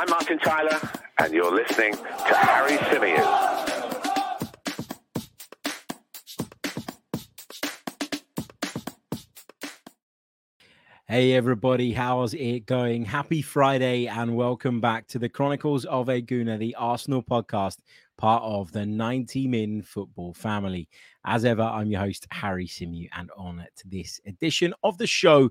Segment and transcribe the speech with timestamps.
[0.00, 0.80] I'm Martin Tyler,
[1.18, 3.22] and you're listening to Harry Simeon.
[11.06, 13.04] Hey everybody, how's it going?
[13.04, 17.76] Happy Friday and welcome back to the Chronicles of a Gooner, the Arsenal podcast,
[18.16, 20.88] part of the 90 Min football family.
[21.26, 25.50] As ever, I'm your host, Harry Simeon, and on to this edition of the show,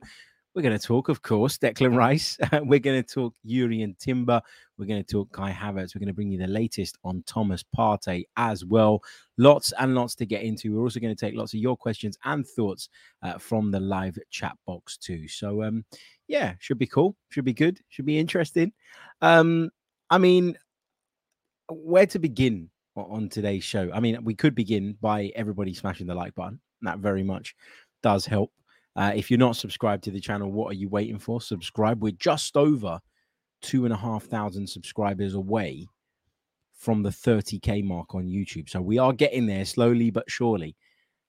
[0.60, 2.38] we're going to talk, of course, Declan Rice.
[2.52, 4.41] We're going to talk Jurrien Timber.
[4.77, 5.95] We're going to talk Kai Havertz.
[5.95, 9.02] We're going to bring you the latest on Thomas Partey as well.
[9.38, 10.76] Lots and lots to get into.
[10.76, 12.90] We're also going to take lots of your questions and thoughts
[13.23, 15.30] uh, from the live chat box too.
[15.30, 15.86] So, um,
[16.27, 17.16] yeah, should be cool.
[17.30, 17.80] Should be good.
[17.88, 18.73] Should be interesting.
[19.22, 19.70] Um,
[20.09, 20.58] I mean,
[21.70, 23.89] where to begin on today's show?
[23.94, 26.59] I mean, we could begin by everybody smashing the like button.
[26.81, 27.55] That very much
[28.03, 28.52] does help.
[28.99, 31.39] Uh, if you're not subscribed to the channel, what are you waiting for?
[31.39, 32.03] Subscribe.
[32.03, 32.99] We're just over
[33.62, 35.88] two and a half thousand subscribers away
[36.73, 38.67] from the 30k mark on YouTube.
[38.67, 40.75] So we are getting there slowly but surely.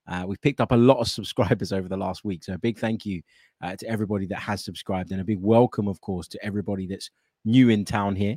[0.09, 2.43] Uh, we've picked up a lot of subscribers over the last week.
[2.43, 3.23] So a big thank you
[3.63, 7.09] uh, to everybody that has subscribed and a big welcome, of course, to everybody that's
[7.45, 8.35] new in town here.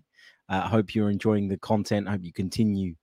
[0.47, 2.07] Uh, I hope you're enjoying the content.
[2.07, 2.93] I hope you continue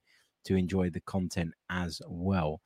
[0.44, 2.60] to enjoy the content as well.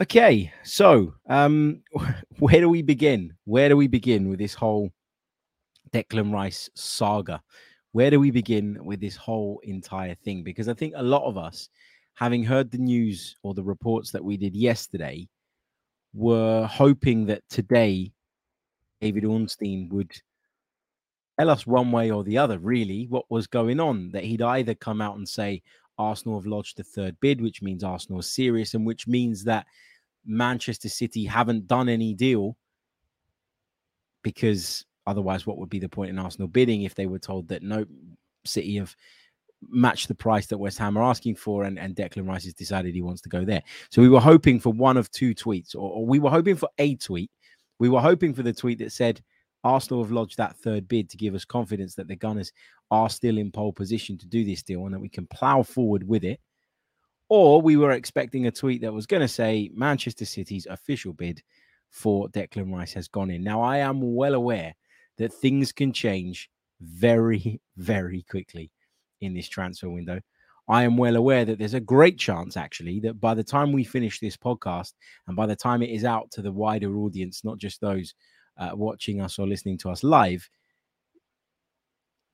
[0.00, 1.82] Okay, so um,
[2.38, 3.34] where do we begin?
[3.44, 4.92] Where do we begin with this whole
[5.90, 7.42] Declan Rice saga?
[7.90, 10.44] Where do we begin with this whole entire thing?
[10.44, 11.68] Because I think a lot of us,
[12.14, 15.28] having heard the news or the reports that we did yesterday,
[16.14, 18.12] were hoping that today
[19.00, 20.12] David Ornstein would
[21.40, 24.12] tell us one way or the other, really, what was going on.
[24.12, 25.60] That he'd either come out and say,
[25.98, 29.66] Arsenal have lodged a third bid, which means Arsenal is serious, and which means that
[30.28, 32.56] Manchester City haven't done any deal
[34.22, 37.62] because otherwise, what would be the point in Arsenal bidding if they were told that
[37.62, 37.84] no,
[38.44, 38.94] City have
[39.68, 42.94] matched the price that West Ham are asking for, and, and Declan Rice has decided
[42.94, 43.62] he wants to go there.
[43.90, 46.68] So we were hoping for one of two tweets, or, or we were hoping for
[46.78, 47.30] a tweet.
[47.78, 49.20] We were hoping for the tweet that said,
[49.64, 52.52] Arsenal have lodged that third bid to give us confidence that the Gunners
[52.90, 56.06] are still in pole position to do this deal and that we can plow forward
[56.06, 56.40] with it.
[57.28, 61.42] Or we were expecting a tweet that was going to say Manchester City's official bid
[61.90, 63.44] for Declan Rice has gone in.
[63.44, 64.74] Now, I am well aware
[65.18, 66.50] that things can change
[66.80, 68.70] very, very quickly
[69.20, 70.20] in this transfer window.
[70.68, 73.84] I am well aware that there's a great chance, actually, that by the time we
[73.84, 74.92] finish this podcast
[75.26, 78.14] and by the time it is out to the wider audience, not just those
[78.58, 80.48] uh, watching us or listening to us live,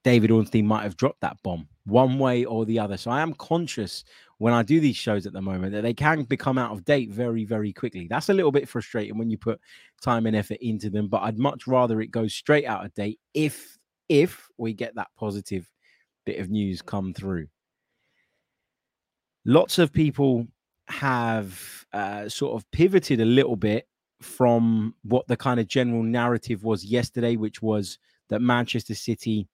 [0.03, 2.97] David Ornstein might have dropped that bomb one way or the other.
[2.97, 4.05] So I am conscious
[4.39, 7.11] when I do these shows at the moment that they can become out of date
[7.11, 8.06] very, very quickly.
[8.09, 9.61] That's a little bit frustrating when you put
[10.03, 13.21] time and effort into them, but I'd much rather it goes straight out of date
[13.33, 13.78] if
[14.09, 15.71] if we get that positive
[16.27, 17.47] bit of news come through.
[19.47, 20.47] Lots of people
[20.89, 23.87] have uh, sort of pivoted a little bit
[24.21, 27.99] from what the kind of general narrative was yesterday, which was
[28.31, 29.49] that Manchester City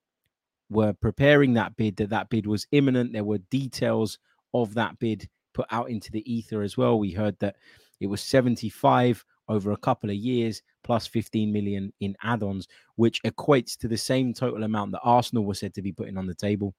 [0.69, 3.13] were preparing that bid, that that bid was imminent.
[3.13, 4.19] There were details
[4.55, 6.99] of that bid put out into the ether as well.
[6.99, 7.57] We heard that
[8.01, 13.77] it was 75 over a couple of years plus 15 million in add-ons, which equates
[13.79, 16.75] to the same total amount that Arsenal was said to be putting on the table.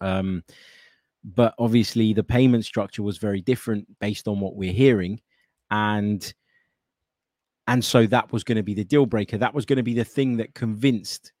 [0.00, 0.44] Um,
[1.24, 5.20] but obviously the payment structure was very different based on what we're hearing,
[5.70, 6.32] and
[7.68, 9.38] and so that was going to be the deal breaker.
[9.38, 11.32] That was going to be the thing that convinced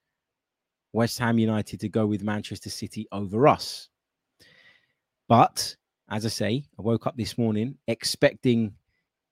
[0.92, 3.88] West Ham United to go with Manchester City over us.
[5.32, 5.76] But
[6.10, 8.74] as I say, I woke up this morning expecting,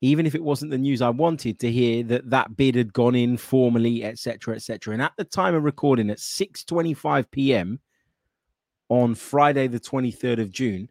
[0.00, 3.14] even if it wasn't the news I wanted to hear, that that bid had gone
[3.14, 4.94] in formally, etc., etc.
[4.94, 7.80] And at the time of recording, at 6:25 p.m.
[8.88, 10.88] on Friday, the 23rd of June,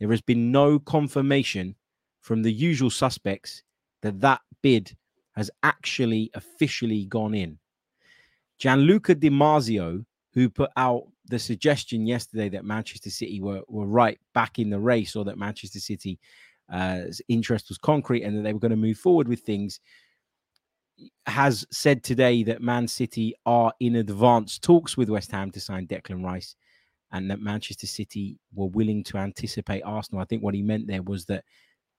[0.00, 1.74] there has been no confirmation
[2.20, 3.62] from the usual suspects
[4.02, 4.94] that that bid
[5.34, 7.58] has actually officially gone in.
[8.58, 10.04] Gianluca Di Marzio,
[10.34, 14.78] who put out the suggestion yesterday that Manchester City were, were right back in the
[14.78, 16.18] race or that Manchester City's
[16.72, 19.80] uh, interest was concrete and that they were going to move forward with things,
[21.26, 25.86] has said today that Man City are in advanced talks with West Ham to sign
[25.86, 26.56] Declan Rice
[27.12, 30.20] and that Manchester City were willing to anticipate Arsenal.
[30.20, 31.44] I think what he meant there was that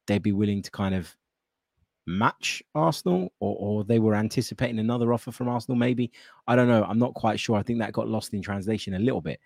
[0.06, 1.16] they'd be willing to kind of
[2.08, 6.12] match Arsenal, or, or they were anticipating another offer from Arsenal, maybe.
[6.48, 6.84] I don't know.
[6.86, 7.58] I'm not quite sure.
[7.58, 9.40] I think that got lost in translation a little bit.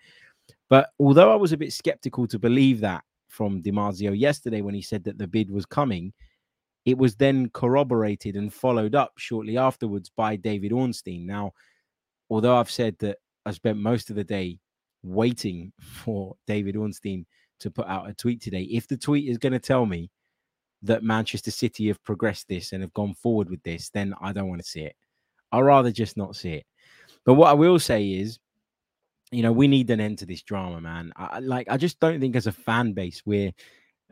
[0.70, 4.74] But although I was a bit skeptical to believe that from Di Marzio yesterday when
[4.74, 6.12] he said that the bid was coming,
[6.84, 11.26] it was then corroborated and followed up shortly afterwards by David Ornstein.
[11.26, 11.52] Now,
[12.30, 14.58] although I've said that I spent most of the day
[15.02, 17.26] waiting for David Ornstein
[17.60, 18.62] to put out a tweet today.
[18.62, 20.10] If the tweet is going to tell me
[20.82, 24.48] that Manchester City have progressed this and have gone forward with this, then I don't
[24.48, 24.96] want to see it.
[25.52, 26.66] I'd rather just not see it.
[27.24, 28.38] But what I will say is,
[29.30, 31.12] you know, we need an end to this drama, man.
[31.16, 33.52] I, like, I just don't think as a fan base we're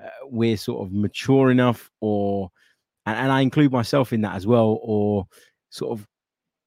[0.02, 2.50] uh, we're sort of mature enough, or
[3.04, 5.26] and, and I include myself in that as well, or
[5.70, 6.06] sort of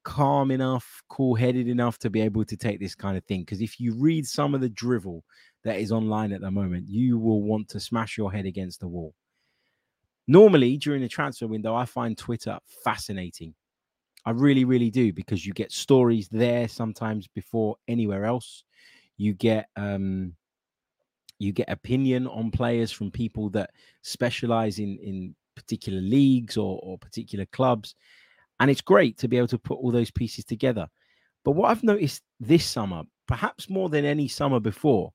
[0.03, 3.41] calm enough, cool headed enough to be able to take this kind of thing.
[3.41, 5.23] Because if you read some of the drivel
[5.63, 8.87] that is online at the moment, you will want to smash your head against the
[8.87, 9.13] wall.
[10.27, 13.53] Normally, during the transfer window, I find Twitter fascinating.
[14.25, 18.63] I really, really do because you get stories there sometimes before anywhere else.
[19.17, 20.33] You get um,
[21.39, 23.71] you get opinion on players from people that
[24.01, 27.95] specialize in in particular leagues or, or particular clubs,
[28.59, 30.87] and it's great to be able to put all those pieces together.
[31.43, 35.11] But what I've noticed this summer, perhaps more than any summer before,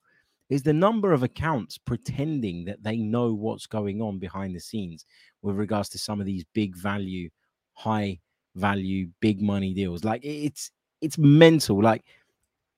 [0.48, 5.04] is the number of accounts pretending that they know what's going on behind the scenes
[5.42, 7.28] with regards to some of these big value,
[7.74, 8.18] high
[8.54, 10.04] value, big money deals.
[10.04, 11.82] Like it's it's mental.
[11.82, 12.04] Like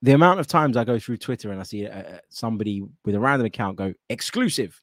[0.03, 3.21] the amount of times I go through Twitter and I see uh, somebody with a
[3.21, 4.81] random account go exclusive,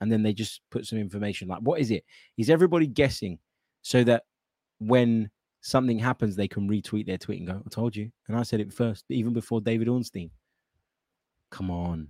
[0.00, 2.04] and then they just put some information like, "What is it?"
[2.36, 3.38] Is everybody guessing
[3.82, 4.24] so that
[4.78, 5.30] when
[5.62, 8.60] something happens, they can retweet their tweet and go, "I told you," and I said
[8.60, 10.30] it first, even before David Ornstein.
[11.54, 12.08] Come on.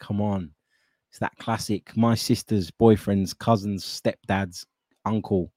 [0.00, 0.50] Come on.
[1.08, 1.96] It's that classic.
[1.96, 4.66] My sister's boyfriend's cousin's stepdad's
[5.06, 5.50] uncle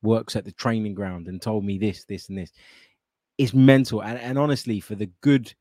[0.00, 2.50] works at the training ground and told me this, this, and this.
[3.36, 4.02] It's mental.
[4.02, 5.52] And, and honestly, for the good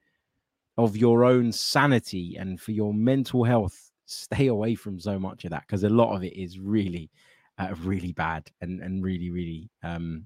[0.77, 5.51] of your own sanity and for your mental health, stay away from so much of
[5.51, 7.11] that because a lot of it is really,
[7.57, 10.23] uh, really bad and, and really, really um,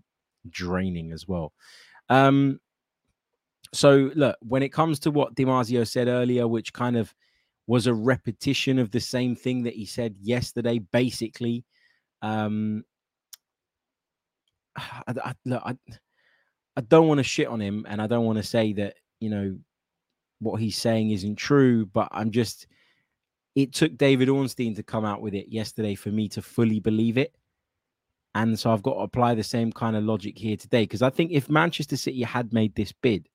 [0.51, 1.53] draining as well.
[2.09, 2.59] Um,
[3.75, 7.13] so look, when it comes to what Di Marzio said earlier, which kind of
[7.67, 11.65] was a repetition of the same thing that he said yesterday, basically.
[12.21, 12.83] Um,
[14.75, 15.75] I, I, look, I,
[16.77, 19.29] I don't want to shit on him, and I don't want to say that you
[19.29, 19.57] know
[20.39, 22.67] what he's saying isn't true, but I'm just.
[23.55, 27.17] It took David Ornstein to come out with it yesterday for me to fully believe
[27.17, 27.33] it.
[28.33, 30.83] And so I've got to apply the same kind of logic here today.
[30.83, 33.29] Because I think if Manchester City had made this bid,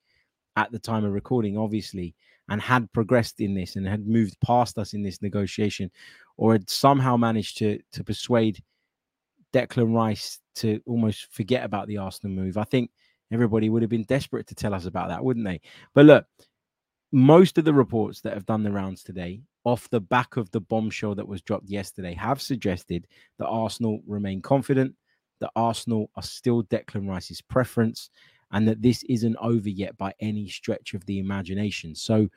[0.56, 2.14] at the time of recording, obviously,
[2.48, 5.90] and had progressed in this and had moved past us in this negotiation,
[6.36, 8.62] or had somehow managed to to persuade
[9.52, 12.90] Declan Rice to almost forget about the Arsenal move, I think
[13.32, 15.60] everybody would have been desperate to tell us about that, wouldn't they?
[15.94, 16.26] But look,
[17.12, 20.60] most of the reports that have done the rounds today, off the back of the
[20.60, 23.06] bombshell that was dropped yesterday, have suggested
[23.38, 24.94] that Arsenal remain confident,
[25.40, 28.10] that Arsenal are still Declan Rice's preference,
[28.52, 31.94] and that this isn't over yet by any stretch of the imagination.
[31.94, 32.28] So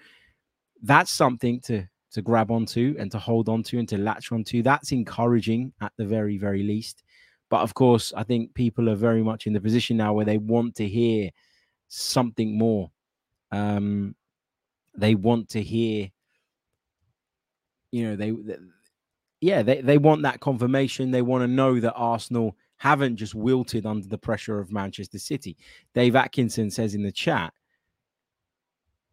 [0.82, 4.62] that's something to to grab onto and to hold onto and to latch onto.
[4.62, 7.04] That's encouraging at the very very least.
[7.50, 10.38] But of course, I think people are very much in the position now where they
[10.38, 11.30] want to hear
[11.88, 12.92] something more.
[13.52, 14.16] Um,
[14.96, 16.10] they want to hear,
[17.92, 18.58] you know, they, they
[19.42, 21.12] yeah, they, they want that confirmation.
[21.12, 25.56] They want to know that Arsenal haven't just wilted under the pressure of Manchester City.
[25.96, 27.54] Dave Atkinson says in the chat,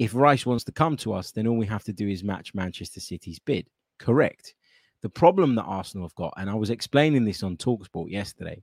[0.01, 2.53] if Rice wants to come to us, then all we have to do is match
[2.53, 3.69] Manchester City's bid.
[4.01, 4.57] Correct.
[5.03, 8.61] The problem that Arsenal have got, and I was explaining this on Talksport yesterday,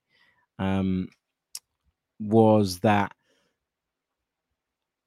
[0.59, 1.07] um,
[2.19, 3.13] was that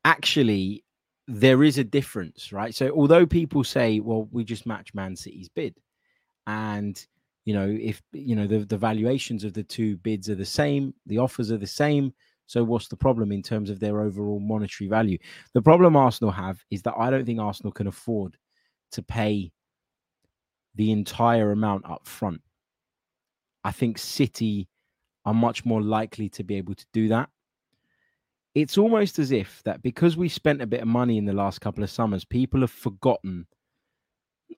[0.06, 0.82] actually
[1.28, 2.74] there is a difference, right?
[2.74, 5.74] So although people say, well, we just match Man City's bid,
[6.46, 7.06] and
[7.50, 10.94] you know if you know the, the valuations of the two bids are the same
[11.06, 12.14] the offers are the same
[12.46, 15.18] so what's the problem in terms of their overall monetary value?
[15.54, 18.36] The problem arsenal have is that i don't think arsenal can afford
[18.92, 19.50] to pay
[20.76, 22.40] the entire amount up front.
[23.64, 24.68] I think city
[25.24, 27.28] are much more likely to be able to do that.
[28.54, 31.60] It's almost as if that because we spent a bit of money in the last
[31.60, 33.46] couple of summers people have forgotten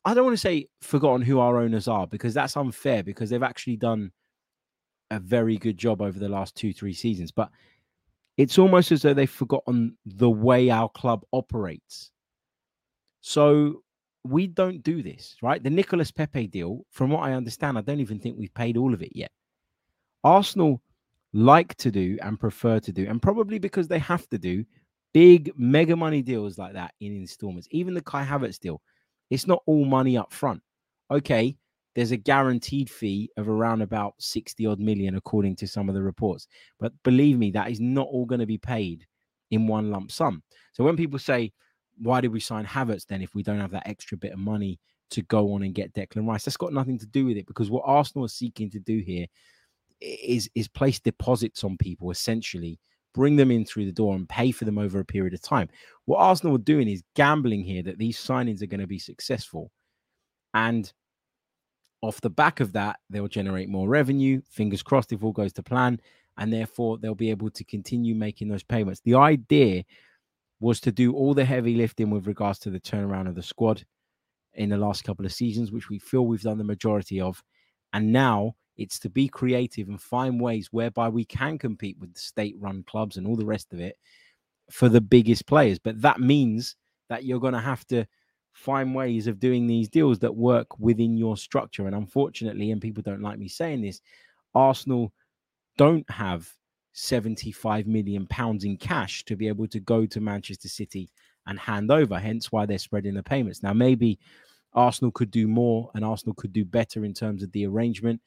[0.04, 3.42] I don't want to say forgotten who our owners are because that's unfair because they've
[3.42, 4.10] actually done
[5.10, 7.30] a very good job over the last two, three seasons.
[7.30, 7.50] But
[8.36, 12.10] it's almost as though they've forgotten the way our club operates.
[13.20, 13.82] So
[14.24, 15.62] we don't do this, right?
[15.62, 18.94] The Nicolas Pepe deal, from what I understand, I don't even think we've paid all
[18.94, 19.30] of it yet.
[20.24, 20.80] Arsenal
[21.32, 24.64] like to do and prefer to do, and probably because they have to do
[25.12, 27.68] big mega money deals like that in installments.
[27.70, 28.80] Even the Kai Havertz deal,
[29.32, 30.60] it's not all money up front.
[31.10, 31.56] Okay,
[31.94, 36.02] there's a guaranteed fee of around about 60 odd million, according to some of the
[36.02, 36.46] reports.
[36.78, 39.06] But believe me, that is not all going to be paid
[39.50, 40.42] in one lump sum.
[40.72, 41.50] So when people say,
[41.96, 44.78] why did we sign Havertz then if we don't have that extra bit of money
[45.10, 46.44] to go on and get Declan Rice?
[46.44, 49.26] That's got nothing to do with it because what Arsenal are seeking to do here
[50.00, 52.78] is is place deposits on people essentially
[53.14, 55.68] bring them in through the door and pay for them over a period of time.
[56.04, 59.70] What Arsenal are doing is gambling here that these signings are going to be successful.
[60.54, 60.92] And
[62.00, 64.42] off the back of that, they'll generate more revenue.
[64.50, 66.00] Fingers crossed if all goes to plan.
[66.38, 69.00] And therefore, they'll be able to continue making those payments.
[69.04, 69.84] The idea
[70.60, 73.84] was to do all the heavy lifting with regards to the turnaround of the squad
[74.54, 77.42] in the last couple of seasons, which we feel we've done the majority of.
[77.92, 82.20] And now it's to be creative and find ways whereby we can compete with the
[82.20, 83.96] state run clubs and all the rest of it
[84.70, 85.78] for the biggest players.
[85.78, 86.76] But that means
[87.08, 88.06] that you're going to have to
[88.52, 91.86] find ways of doing these deals that work within your structure.
[91.86, 94.00] And unfortunately, and people don't like me saying this,
[94.54, 95.12] Arsenal
[95.76, 96.50] don't have
[96.92, 101.10] 75 million pounds in cash to be able to go to Manchester City
[101.46, 103.62] and hand over, hence why they're spreading the payments.
[103.62, 104.18] Now, maybe
[104.74, 108.20] Arsenal could do more and Arsenal could do better in terms of the arrangement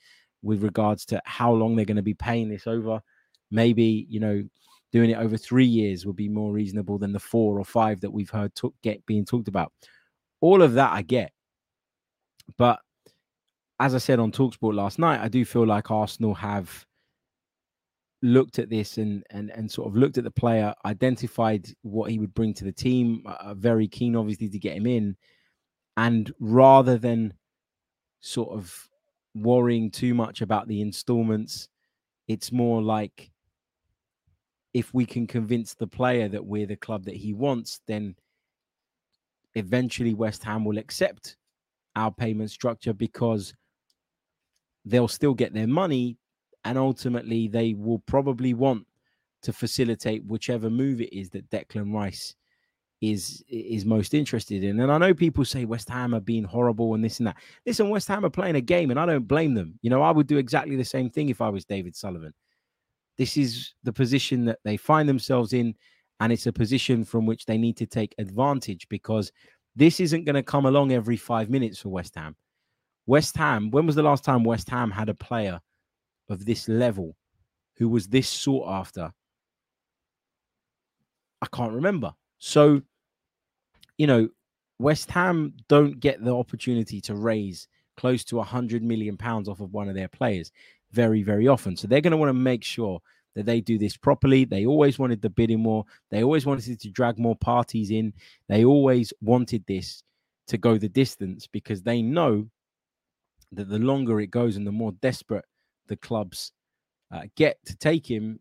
[0.46, 3.02] with regards to how long they're going to be paying this over.
[3.52, 4.44] Maybe, you know,
[4.92, 8.12] doing it over three years would be more reasonable than the four or five that
[8.12, 9.74] we've heard get being talked about.
[10.42, 11.32] All of that I get.
[12.58, 12.80] But
[13.80, 16.86] as I said on Talksport last night, I do feel like Arsenal have
[18.22, 22.20] looked at this and and and sort of looked at the player, identified what he
[22.20, 23.24] would bring to the team.
[23.26, 25.18] Uh, very keen, obviously, to get him in,
[25.98, 27.34] and rather than
[28.22, 28.88] sort of
[29.36, 31.70] worrying too much about the installments.
[32.28, 33.32] It's more like
[34.74, 38.16] if we can convince the player that we're the club that he wants, then
[39.54, 41.38] eventually West Ham will accept
[41.96, 43.54] our payment structure because
[44.84, 46.18] they'll still get their money
[46.64, 48.86] and ultimately they will probably want
[49.44, 52.36] to facilitate whichever move it is that Declan Rice
[53.02, 54.80] is is most interested in.
[54.80, 57.38] And I know people say West Ham are being horrible and this and that.
[57.66, 59.78] Listen, West Ham are playing a game, and I don't blame them.
[59.82, 62.34] You know, I would do exactly the same thing if I was David Sullivan.
[63.18, 65.76] This is the position that they find themselves in,
[66.20, 69.32] and it's a position from which they need to take advantage because
[69.76, 72.36] this isn't going to come along every five minutes for West Ham.
[73.08, 75.60] West Ham, when was the last time West Ham had a player
[76.30, 77.16] of this level
[77.78, 79.12] who was this sought after?
[81.42, 82.14] I can't remember.
[82.40, 82.82] So,
[83.98, 84.30] you know,
[84.80, 89.62] West Ham don't get the opportunity to raise close to a hundred million pounds off
[89.62, 90.52] of one of their players
[90.92, 91.78] very, very often.
[91.78, 93.02] So they're going to want to make sure
[93.36, 94.46] that they do this properly.
[94.46, 95.86] They always wanted the bidding more.
[96.10, 98.14] They always wanted to drag more parties in.
[98.48, 100.04] They always wanted this
[100.48, 102.48] to go the distance because they know
[103.52, 105.46] that the longer it goes and the more desperate
[105.88, 106.52] the clubs
[107.12, 108.40] uh, get to take him,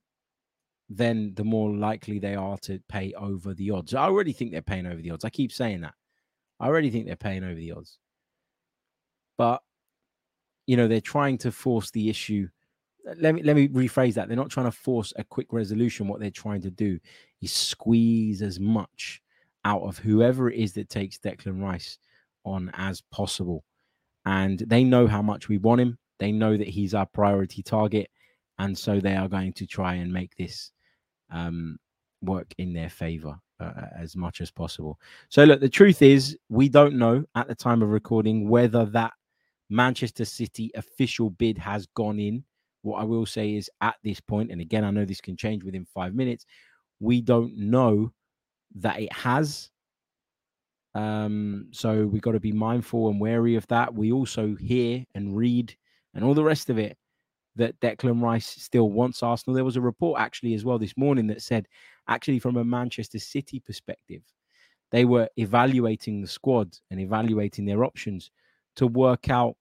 [0.96, 3.94] then the more likely they are to pay over the odds.
[3.94, 5.24] I already think they're paying over the odds.
[5.24, 5.94] I keep saying that.
[6.60, 7.98] I already think they're paying over the odds.
[9.36, 9.62] But
[10.66, 12.48] you know, they're trying to force the issue.
[13.08, 14.28] Uh, let me let me rephrase that.
[14.28, 16.08] They're not trying to force a quick resolution.
[16.08, 16.98] What they're trying to do
[17.42, 19.20] is squeeze as much
[19.64, 21.98] out of whoever it is that takes Declan Rice
[22.44, 23.64] on as possible.
[24.26, 25.98] And they know how much we want him.
[26.18, 28.10] They know that he's our priority target.
[28.58, 30.70] And so they are going to try and make this
[31.34, 31.76] um,
[32.22, 34.98] work in their favor uh, as much as possible.
[35.28, 39.12] So, look, the truth is, we don't know at the time of recording whether that
[39.68, 42.44] Manchester City official bid has gone in.
[42.82, 45.64] What I will say is, at this point, and again, I know this can change
[45.64, 46.46] within five minutes,
[47.00, 48.12] we don't know
[48.76, 49.70] that it has.
[50.94, 53.92] Um, so we've got to be mindful and wary of that.
[53.92, 55.74] We also hear and read
[56.14, 56.96] and all the rest of it
[57.56, 59.54] that Declan Rice still wants Arsenal.
[59.54, 61.68] There was a report actually as well this morning that said,
[62.08, 64.22] actually, from a Manchester City perspective,
[64.90, 68.30] they were evaluating the squad and evaluating their options
[68.76, 69.56] to work out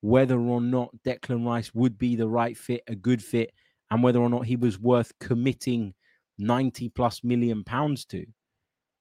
[0.00, 3.52] whether or not Declan Rice would be the right fit, a good fit,
[3.90, 5.94] and whether or not he was worth committing
[6.38, 8.24] 90 plus million pounds to.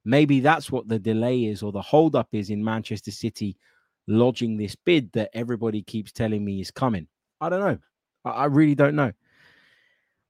[0.06, 3.58] Maybe that's what the delay is or the holdup is in Manchester City
[4.08, 7.08] lodging this bid that everybody keeps telling me is coming.
[7.40, 7.78] I don't know.
[8.26, 9.12] I really don't know.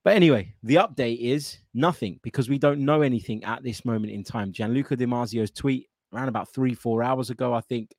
[0.02, 4.24] But anyway, the update is nothing because we don't know anything at this moment in
[4.24, 4.52] time.
[4.52, 7.94] Gianluca Di Marzio's tweet around about three, four hours ago, I think,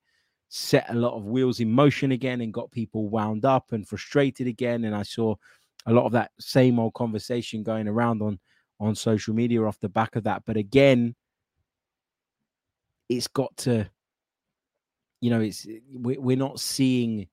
[0.49, 4.47] set a lot of wheels in motion again and got people wound up and frustrated
[4.47, 4.85] again.
[4.85, 5.35] And I saw
[5.85, 8.39] a lot of that same old conversation going around on
[8.79, 10.41] on social media off the back of that.
[10.45, 11.15] But again,
[13.09, 13.87] it's got to,
[15.19, 17.27] you know, it's we're not seeing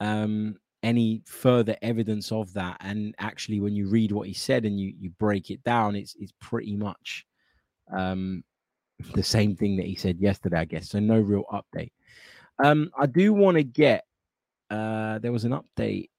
[0.00, 2.76] um any further evidence of that.
[2.80, 6.14] And actually, when you read what he said and you you break it down, it's
[6.20, 7.26] it's pretty much
[7.92, 8.44] um,
[9.14, 10.90] the same thing that he said yesterday, I guess.
[10.90, 11.92] So no real update.
[12.62, 14.04] Um, I do want to get.
[14.70, 16.10] Uh, there was an update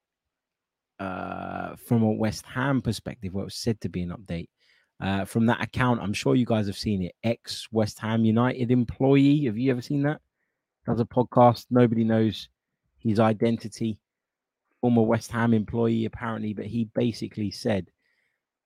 [1.00, 4.50] uh, from a West Ham perspective, what was said to be an update
[5.00, 6.02] uh, from that account.
[6.02, 7.16] I'm sure you guys have seen it.
[7.24, 9.46] Ex West Ham United employee.
[9.46, 10.22] Have you ever seen that?
[10.86, 11.66] Does a podcast.
[11.70, 12.50] Nobody knows
[13.00, 14.00] his identity.
[14.82, 17.90] Former West Ham employee, apparently, but he basically said,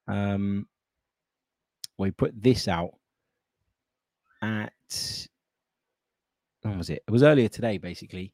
[0.08, 0.68] um,
[1.98, 2.92] well, he put this out
[4.42, 4.74] at
[6.62, 7.04] when was it?
[7.08, 8.34] It was earlier today, basically.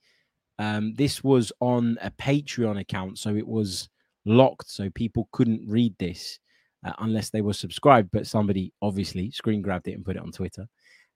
[0.58, 3.89] Um, this was on a Patreon account, so it was
[4.25, 6.39] locked, so people couldn't read this
[6.86, 8.10] uh, unless they were subscribed.
[8.12, 10.67] But somebody obviously screen grabbed it and put it on Twitter.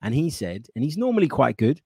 [0.02, 1.82] And he said, and he's normally quite good.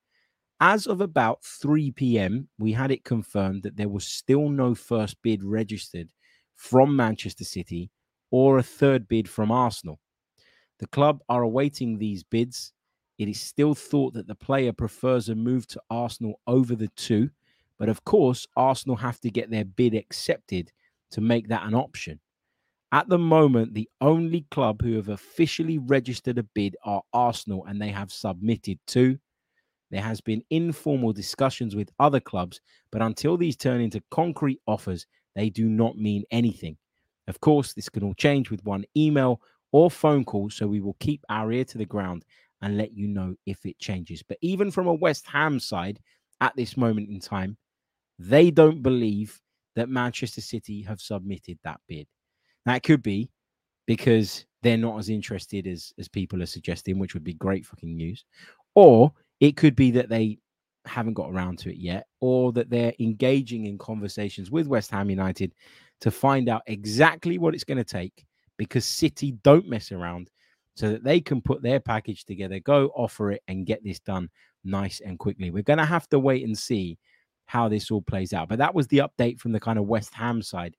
[0.65, 5.21] As of about 3 p.m., we had it confirmed that there was still no first
[5.21, 6.07] bid registered
[6.55, 7.91] from Manchester City
[8.31, 9.99] or a third bid from Arsenal.
[10.79, 12.71] The club are awaiting these bids.
[13.17, 17.29] It is still thought that the player prefers a move to Arsenal over the two,
[17.77, 20.71] but of course, Arsenal have to get their bid accepted
[21.11, 22.21] to make that an option.
[22.93, 27.81] At the moment, the only club who have officially registered a bid are Arsenal, and
[27.81, 29.19] they have submitted to.
[29.93, 32.59] There has been informal discussions with other clubs,
[32.91, 36.77] but until these turn into concrete offers, they do not mean anything.
[37.27, 39.39] Of course, this can all change with one email
[39.71, 42.25] or phone call, so we will keep our ear to the ground
[42.63, 44.23] and let you know if it changes.
[44.23, 45.99] But even from a West Ham side
[46.41, 47.55] at this moment in time,
[48.17, 49.39] they don't believe
[49.75, 52.07] that Manchester City have submitted that bid.
[52.65, 53.29] That could be
[53.85, 57.95] because they're not as interested as as people are suggesting, which would be great fucking
[57.95, 58.25] news.
[58.73, 60.37] Or it could be that they
[60.85, 65.09] haven't got around to it yet, or that they're engaging in conversations with West Ham
[65.09, 65.53] United
[65.99, 68.25] to find out exactly what it's going to take
[68.57, 70.29] because City don't mess around
[70.77, 74.29] so that they can put their package together, go offer it, and get this done
[74.63, 75.51] nice and quickly.
[75.51, 76.97] We're going to have to wait and see
[77.45, 78.47] how this all plays out.
[78.47, 80.77] But that was the update from the kind of West Ham side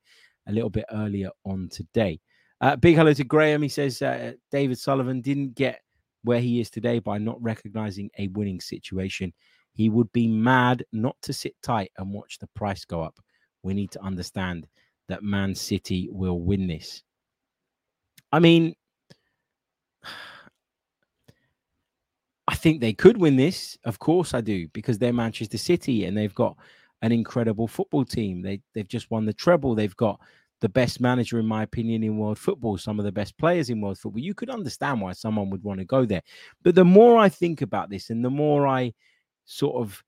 [0.48, 2.18] a little bit earlier on today.
[2.62, 3.60] Uh, big hello to Graham.
[3.60, 5.80] He says uh, David Sullivan didn't get
[6.24, 9.32] where he is today by not recognizing a winning situation.
[9.74, 13.18] He would be mad not to sit tight and watch the price go up.
[13.62, 14.66] We need to understand
[15.08, 17.02] that Man City will win this.
[18.32, 18.74] I mean,
[22.46, 23.78] I think they could win this.
[23.84, 26.56] Of course, I do because they're Manchester City and they've got
[27.02, 28.42] an incredible football team.
[28.42, 29.74] They they've just won the treble.
[29.74, 30.20] They've got
[30.64, 32.78] the best manager, in my opinion, in world football.
[32.78, 34.22] Some of the best players in world football.
[34.22, 36.22] You could understand why someone would want to go there.
[36.62, 38.94] But the more I think about this, and the more I
[39.44, 40.02] sort of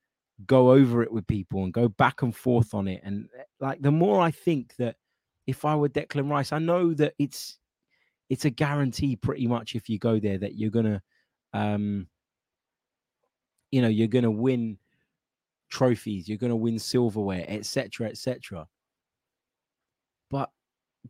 [0.47, 3.83] go over it with people and go back and forth on it, and eh, like
[3.83, 4.97] the more I think that
[5.47, 7.59] if I were Declan Rice, I know that it's
[8.31, 11.03] it's a guarantee pretty much if you go there that you're gonna
[11.53, 12.07] um
[13.71, 14.79] you know you're gonna win
[15.69, 18.67] trophies you're gonna win silverware etc etc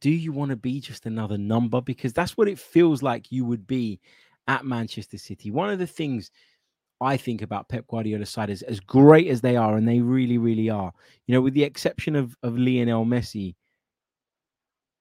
[0.00, 3.44] do you want to be just another number because that's what it feels like you
[3.44, 4.00] would be
[4.48, 6.30] at manchester city one of the things
[7.00, 10.38] I think about Pep Guardiola's side is as great as they are, and they really,
[10.38, 10.92] really are.
[11.26, 13.54] You know, with the exception of of Lionel Messi,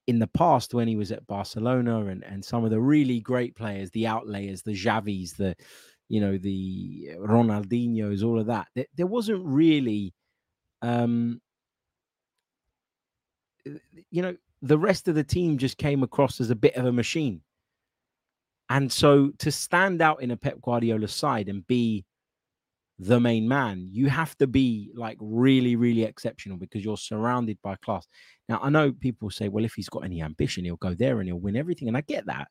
[0.07, 3.55] in the past when he was at Barcelona and, and some of the really great
[3.55, 5.55] players, the outlayers, the Xavis, the
[6.09, 8.67] you know the Ronaldinho's, all of that.
[8.75, 10.13] There, there wasn't really,
[10.81, 11.41] um,
[14.11, 16.91] you know, the rest of the team just came across as a bit of a
[16.91, 17.41] machine.
[18.69, 22.05] And so to stand out in a Pep Guardiola side and be
[22.97, 27.75] the main man, you have to be like really, really exceptional because you're surrounded by
[27.75, 28.07] class.
[28.49, 31.27] Now, I know people say, well, if he's got any ambition, he'll go there and
[31.27, 31.87] he'll win everything.
[31.87, 32.47] And I get that.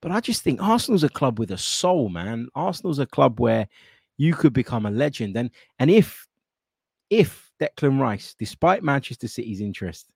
[0.00, 2.48] But I just think Arsenal's a club with a soul, man.
[2.54, 3.68] Arsenal's a club where
[4.16, 5.36] you could become a legend.
[5.36, 6.26] And and if
[7.10, 10.06] if Declan Rice, despite Manchester City's interest,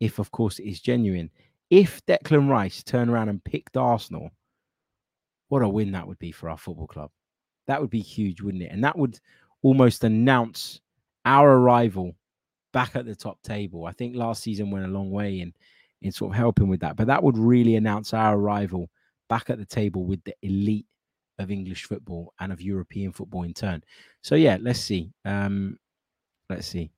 [0.00, 1.30] if of course it is genuine,
[1.70, 4.30] if Declan Rice turned around and picked Arsenal,
[5.48, 7.10] what a win that would be for our football club.
[7.66, 8.72] That would be huge, wouldn't it?
[8.72, 9.18] And that would
[9.62, 10.80] almost announce
[11.24, 12.16] our arrival
[12.72, 13.86] back at the top table.
[13.86, 15.52] I think last season went a long way in
[16.02, 18.88] in sort of helping with that, but that would really announce our arrival
[19.28, 20.86] back at the table with the elite
[21.38, 23.82] of English football and of European football in turn.
[24.22, 25.12] So yeah, let's see.
[25.26, 25.76] Um,
[26.48, 26.90] let's see.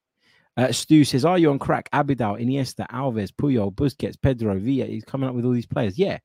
[0.56, 1.88] Uh, Stu says, "Are you on crack?
[1.92, 4.86] Abidal, Iniesta, Alves, Puyol, Busquets, Pedro, Villa.
[4.86, 5.98] He's coming up with all these players.
[5.98, 6.18] Yeah,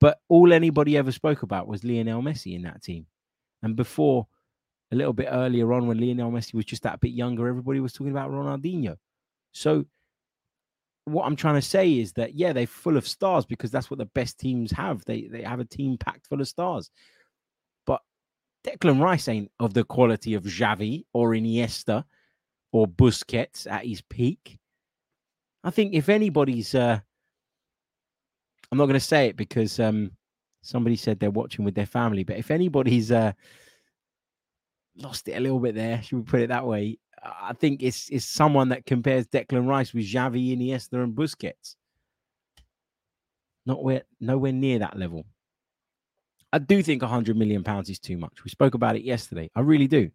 [0.00, 3.06] but all anybody ever spoke about was Lionel Messi in that team.
[3.62, 4.26] And before,
[4.92, 7.92] a little bit earlier on, when Lionel Messi was just that bit younger, everybody was
[7.92, 8.96] talking about Ronaldinho.
[9.52, 9.84] So
[11.04, 13.98] what I'm trying to say is that yeah, they're full of stars because that's what
[13.98, 15.04] the best teams have.
[15.04, 16.90] They they have a team packed full of stars.
[17.86, 18.00] But
[18.64, 22.04] Declan Rice ain't of the quality of Xavi or Iniesta
[22.72, 24.58] or Busquets at his peak.
[25.64, 27.00] I think if anybody's uh
[28.70, 30.12] I'm not going to say it because um
[30.62, 33.32] somebody said they're watching with their family, but if anybody's uh
[34.96, 36.98] lost it a little bit there, should we put it that way?
[37.22, 41.76] I think it's it's someone that compares Declan Rice with Xavi, Iniesta, and Busquets.
[43.66, 45.24] Not where nowhere near that level.
[46.52, 48.44] I do think 100 million pounds is too much.
[48.44, 49.50] We spoke about it yesterday.
[49.54, 50.10] I really do.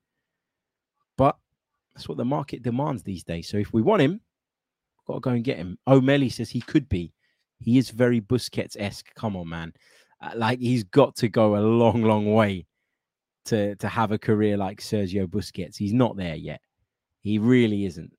[1.93, 3.47] That's what the market demands these days.
[3.47, 5.77] So if we want him, we've got to go and get him.
[5.87, 7.13] O'Malley says he could be.
[7.59, 9.13] He is very Busquets esque.
[9.15, 9.73] Come on, man.
[10.21, 12.65] Uh, like he's got to go a long, long way
[13.45, 15.77] to to have a career like Sergio Busquets.
[15.77, 16.61] He's not there yet.
[17.21, 18.11] He really isn't,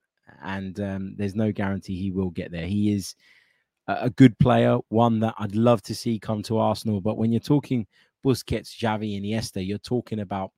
[0.42, 2.66] and um, there's no guarantee he will get there.
[2.66, 3.14] He is
[3.86, 7.00] a, good player, one that I'd love to see come to Arsenal.
[7.00, 7.86] But when you're talking
[8.24, 10.52] Busquets, Xavi, and Iniesta, you're talking about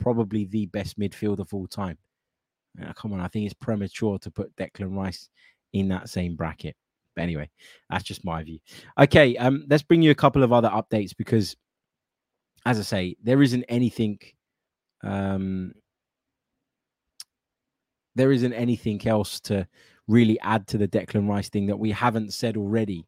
[0.00, 1.98] probably the best midfielder of all time.
[2.82, 5.28] Uh, come on, I think it's premature to put Declan Rice
[5.72, 6.76] in that same bracket.
[7.14, 7.48] But anyway,
[7.90, 8.58] that's just my view.
[8.98, 11.56] Okay, um, let's bring you a couple of other updates because,
[12.66, 14.18] as I say, there isn't anything
[15.04, 15.72] um,
[18.14, 19.66] there isn't anything else to
[20.06, 23.06] really add to the Declan Rice thing that we haven't said already.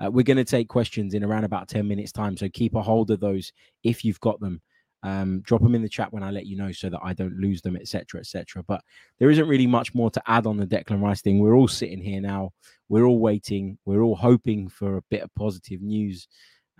[0.00, 2.36] Uh, we're going to take questions in around about 10 minutes time.
[2.36, 3.52] So keep a hold of those
[3.82, 4.60] if you've got them.
[5.02, 7.38] Um, drop them in the chat when I let you know so that I don't
[7.38, 8.64] lose them, etc., etc.
[8.64, 8.82] But
[9.18, 11.38] there isn't really much more to add on the Declan Rice thing.
[11.38, 12.50] We're all sitting here now.
[12.88, 13.78] We're all waiting.
[13.84, 16.26] We're all hoping for a bit of positive news.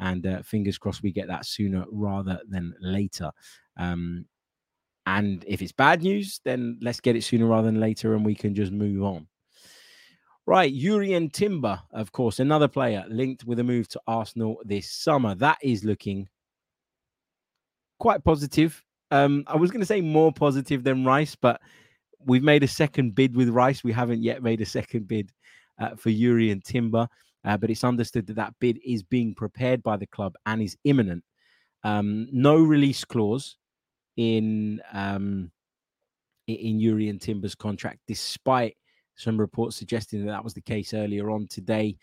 [0.00, 3.30] And uh, fingers crossed we get that sooner rather than later.
[3.76, 4.26] Um,
[5.06, 8.34] and if it's bad news, then let's get it sooner rather than later and we
[8.34, 9.26] can just move on.
[10.46, 15.34] Right, Jurrien Timber, of course, another player linked with a move to Arsenal this summer.
[15.34, 16.28] That is looking
[17.98, 18.82] quite positive.
[19.10, 21.60] Um, I was going to say more positive than Rice, but
[22.24, 23.82] we've made a second bid with Rice.
[23.82, 25.32] We haven't yet made a second bid
[25.78, 27.08] uh, for Jurrien Timber,
[27.44, 30.76] uh, but it's understood that that bid is being prepared by the club and is
[30.84, 31.24] imminent.
[31.84, 33.56] Um, no release clause
[34.16, 35.50] in um,
[36.46, 38.76] in Jurrien Timber's contract, despite
[39.16, 41.96] some reports suggesting that that was the case earlier on today.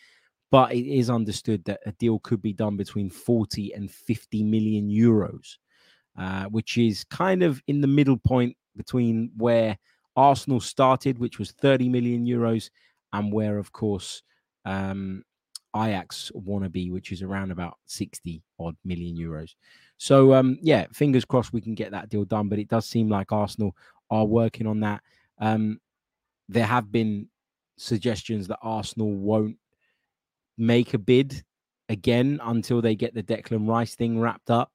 [0.52, 4.90] But it is understood that a deal could be done between 40 and 50 million
[4.90, 5.56] euros,
[6.18, 9.78] uh, which is kind of in the middle point between where
[10.16, 12.70] Arsenal started, which was 30 million euros,
[13.14, 14.24] and where, of course,
[14.66, 15.24] um,
[15.76, 19.56] Ajax wannabe, which is around about 60 odd million euros.
[19.98, 22.50] So um, yeah, fingers crossed we can get that deal done.
[22.50, 23.76] But it does seem like Arsenal
[24.10, 25.02] are working on that.
[25.40, 25.80] Um,
[26.48, 27.28] there have been
[27.78, 29.58] suggestions that Arsenal won't
[30.58, 31.44] make a bid
[31.90, 34.72] again until they get the Declan Rice thing wrapped up.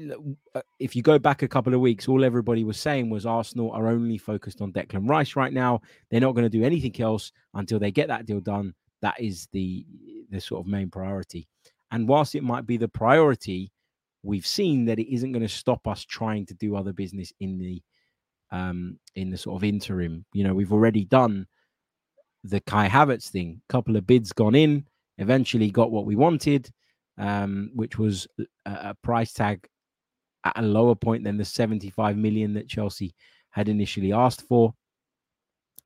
[0.00, 3.70] Uh, if you go back a couple of weeks, all everybody was saying was Arsenal
[3.70, 5.80] are only focused on Declan Rice right now.
[6.10, 8.74] They're not going to do anything else until they get that deal done.
[9.02, 9.86] That is the
[10.30, 11.46] the sort of main priority.
[11.92, 13.70] And whilst it might be the priority,
[14.24, 17.58] we've seen that it isn't going to stop us trying to do other business in
[17.58, 17.82] the
[18.50, 20.24] um in the sort of interim.
[20.32, 21.46] You know, we've already done
[22.42, 23.60] the Kai Havertz thing.
[23.68, 24.86] A couple of bids gone in,
[25.18, 26.68] eventually got what we wanted,
[27.16, 29.68] um, which was a, a price tag
[30.44, 33.14] at a lower point than the 75 million that Chelsea
[33.50, 34.74] had initially asked for.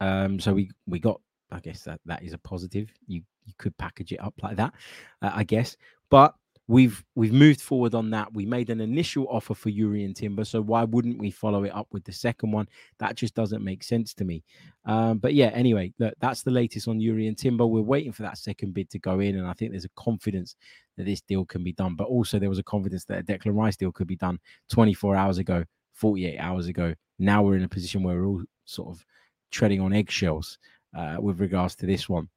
[0.01, 2.91] Um, so we we got I guess that that is a positive.
[3.07, 4.75] You you could package it up like that,
[5.23, 5.77] uh, I guess.
[6.11, 6.35] But
[6.69, 8.33] we've we've moved forward on that.
[8.33, 11.89] We made an initial offer for Jurrien Timber, so why wouldn't we follow it up
[11.91, 12.69] with the second one?
[12.99, 14.45] That just doesn't make sense to me.
[14.85, 17.67] Um, but yeah, anyway, look, that's the latest on Jurrien Timber.
[17.67, 20.55] We're waiting for that second bid to go in, and I think there's a confidence
[20.97, 21.97] that this deal can be done.
[21.97, 24.39] But also there was a confidence that a Declan Rice deal could be done
[24.71, 26.95] 24 hours ago, 48 hours ago.
[27.19, 29.05] Now we're in a position where we're all sort of
[29.51, 30.59] treading on eggshells
[30.97, 32.29] uh, with regards to this one.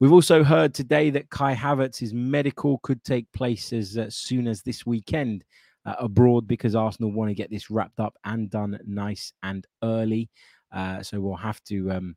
[0.00, 4.62] We've also heard today that Kai Havertz's medical could take place as uh, soon as
[4.62, 5.44] this weekend
[5.84, 10.28] uh, abroad because Arsenal want to get this wrapped up and done nice and early.
[10.72, 12.16] Uh, so we'll have to um,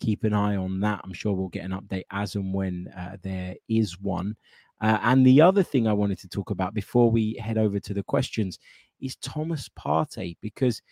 [0.00, 1.00] keep an eye on that.
[1.04, 4.36] I'm sure we'll get an update as and when uh, there is one.
[4.80, 7.94] Uh, and the other thing I wanted to talk about before we head over to
[7.94, 8.58] the questions
[9.00, 10.82] is Thomas Partey because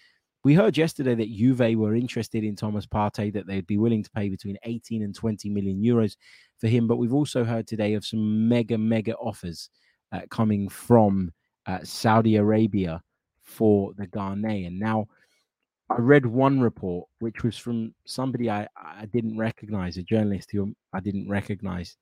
[0.44, 4.10] we heard yesterday that Juve were interested in Thomas Partey, that they'd be willing to
[4.10, 6.16] pay between 18 and 20 million euros
[6.58, 6.86] for him.
[6.86, 9.70] But we've also heard today of some mega, mega offers
[10.12, 11.32] uh, coming from
[11.66, 13.02] uh, Saudi Arabia
[13.42, 14.78] for the Ghanaian.
[14.78, 15.06] Now,
[15.88, 20.74] I read one report, which was from somebody I, I didn't recognize, a journalist who
[20.92, 21.96] I didn't recognize,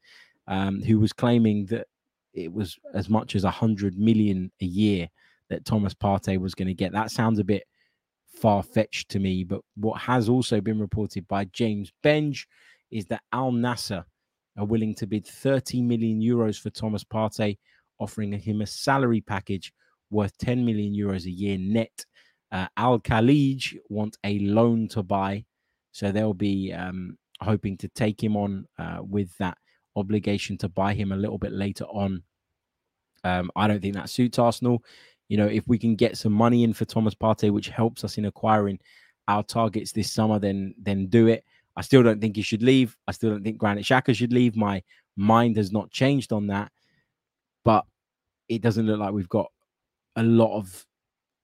[0.48, 1.86] um, who was claiming that
[2.34, 5.08] it was as much as a hundred million a year
[5.48, 6.92] that Thomas Partey was going to get.
[6.92, 7.64] That sounds a bit
[8.34, 12.46] far fetched to me, but what has also been reported by James Benge
[12.90, 14.04] is that Al Nassr
[14.56, 17.58] are willing to bid 30 million euros for Thomas Partey,
[17.98, 19.72] offering him a salary package
[20.10, 22.04] worth 10 million euros a year net.
[22.50, 25.44] Uh, Al Khalij want a loan to buy,
[25.92, 29.56] so they'll be um, hoping to take him on uh, with that
[29.96, 32.22] obligation to buy him a little bit later on.
[33.24, 34.84] Um, I don't think that suits Arsenal.
[35.32, 38.18] You know, if we can get some money in for Thomas Partey, which helps us
[38.18, 38.78] in acquiring
[39.28, 41.42] our targets this summer, then then do it.
[41.74, 42.94] I still don't think he should leave.
[43.08, 44.56] I still don't think Granit Xhaka should leave.
[44.56, 44.82] My
[45.16, 46.70] mind has not changed on that,
[47.64, 47.86] but
[48.50, 49.50] it doesn't look like we've got
[50.16, 50.84] a lot of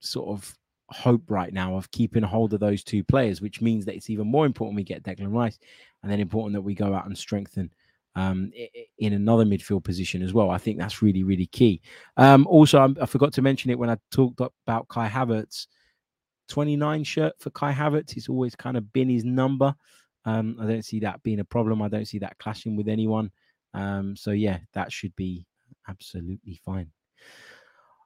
[0.01, 0.55] sort of
[0.91, 4.27] hope right now of keeping hold of those two players, which means that it's even
[4.27, 5.57] more important we get Declan Rice,
[6.03, 7.71] and then important that we go out and strengthen
[8.15, 8.51] um,
[8.97, 10.49] in another midfield position as well.
[10.49, 11.81] I think that's really, really key.
[12.17, 15.67] Um, also, I forgot to mention it when I talked about Kai Havertz.
[16.49, 18.17] 29 shirt for Kai Havertz.
[18.17, 19.75] It's always kind of been his number.
[20.25, 21.81] Um, I don't see that being a problem.
[21.81, 23.31] I don't see that clashing with anyone.
[23.73, 25.45] Um, so yeah, that should be
[25.87, 26.91] absolutely fine.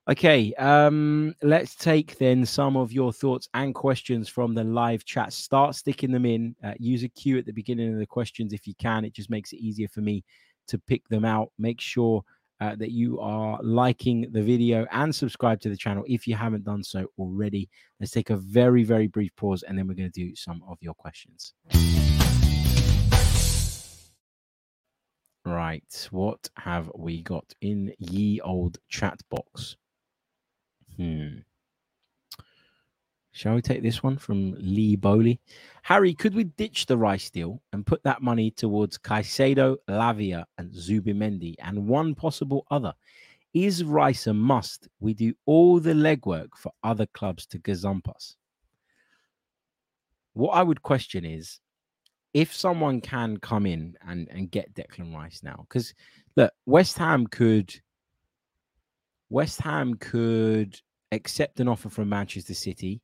[0.10, 5.32] Okay, um, let's take then some of your thoughts and questions from the live chat.
[5.32, 6.58] Start sticking them in.
[6.62, 9.06] Uh, use a cue at the beginning of the questions if you can.
[9.06, 10.26] It just makes it easier for me
[10.68, 11.54] to pick them out.
[11.58, 12.22] Make sure
[12.60, 16.66] uh, that you are liking the video and subscribe to the channel if you haven't
[16.66, 17.70] done so already.
[18.02, 20.80] Let's take a very, very brief pause and then we're going to do some of
[20.82, 21.54] your questions.
[25.46, 29.78] Right, what have we got in ye old chat box?
[30.98, 31.40] Hmm.
[33.32, 35.40] Shall we take this one from Lee Bowley?
[35.82, 40.72] Harry, could we ditch the Rice deal and put that money towards Caicedo, Lavia, and
[40.72, 42.94] Zubimendi and one possible other?
[43.56, 44.88] Is Rice a must?
[45.00, 48.36] We do all the legwork for other clubs to gazump us.
[50.34, 51.60] What I would question is
[52.36, 55.94] if someone can come in and, and get Declan Rice now, because
[56.36, 57.74] look, West Ham could
[59.30, 60.80] West Ham could
[61.12, 63.02] accept an offer from Manchester City,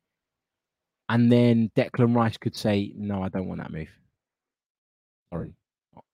[1.10, 3.90] and then Declan Rice could say, "No, I don't want that move.
[5.34, 5.54] Sorry,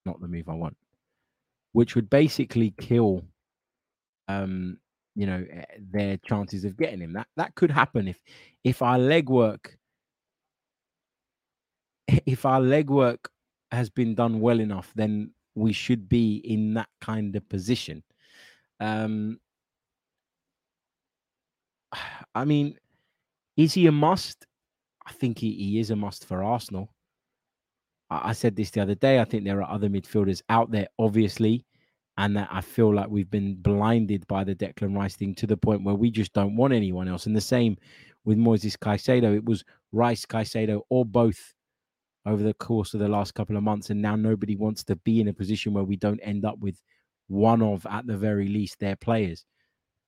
[0.05, 0.77] not, the move I want,"
[1.73, 3.25] which would basically kill,
[4.27, 4.79] um,
[5.15, 7.13] you know, eh, their chances of getting him.
[7.13, 8.19] That that could happen if
[8.63, 9.75] if our legwork
[12.25, 13.25] if our legwork
[13.71, 18.03] has been done well enough, then we should be in that kind of position.
[18.79, 19.39] Um,
[22.35, 22.77] I mean,
[23.57, 24.45] is he a must?
[25.05, 26.89] I think he, he is a must for Arsenal.
[28.09, 29.19] I, I said this the other day.
[29.19, 31.65] I think there are other midfielders out there, obviously,
[32.17, 35.57] and that I feel like we've been blinded by the Declan Rice thing to the
[35.57, 37.25] point where we just don't want anyone else.
[37.25, 37.77] And the same
[38.23, 39.35] with Moises Caicedo.
[39.35, 41.53] It was Rice, Caicedo, or both
[42.25, 43.89] over the course of the last couple of months.
[43.89, 46.81] And now nobody wants to be in a position where we don't end up with
[47.27, 49.45] one of, at the very least, their players.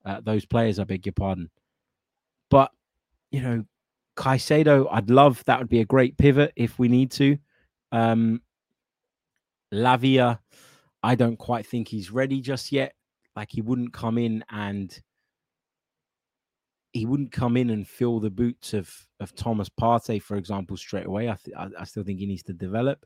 [0.06, 1.50] Uh, those players, I beg your pardon.
[2.50, 2.72] But,
[3.32, 3.66] you know,
[4.16, 7.38] Caicedo, I'd love that would be a great pivot if we need to.
[7.92, 8.42] Um,
[9.74, 10.40] Lavia,
[11.04, 12.94] I don't quite think he's ready just yet.
[13.36, 14.98] Like he wouldn't come in and
[16.94, 21.06] he wouldn't come in and fill the boots of of Thomas Partey, for example, straight
[21.06, 21.30] away.
[21.30, 23.06] I th- I, I, still think he needs to develop.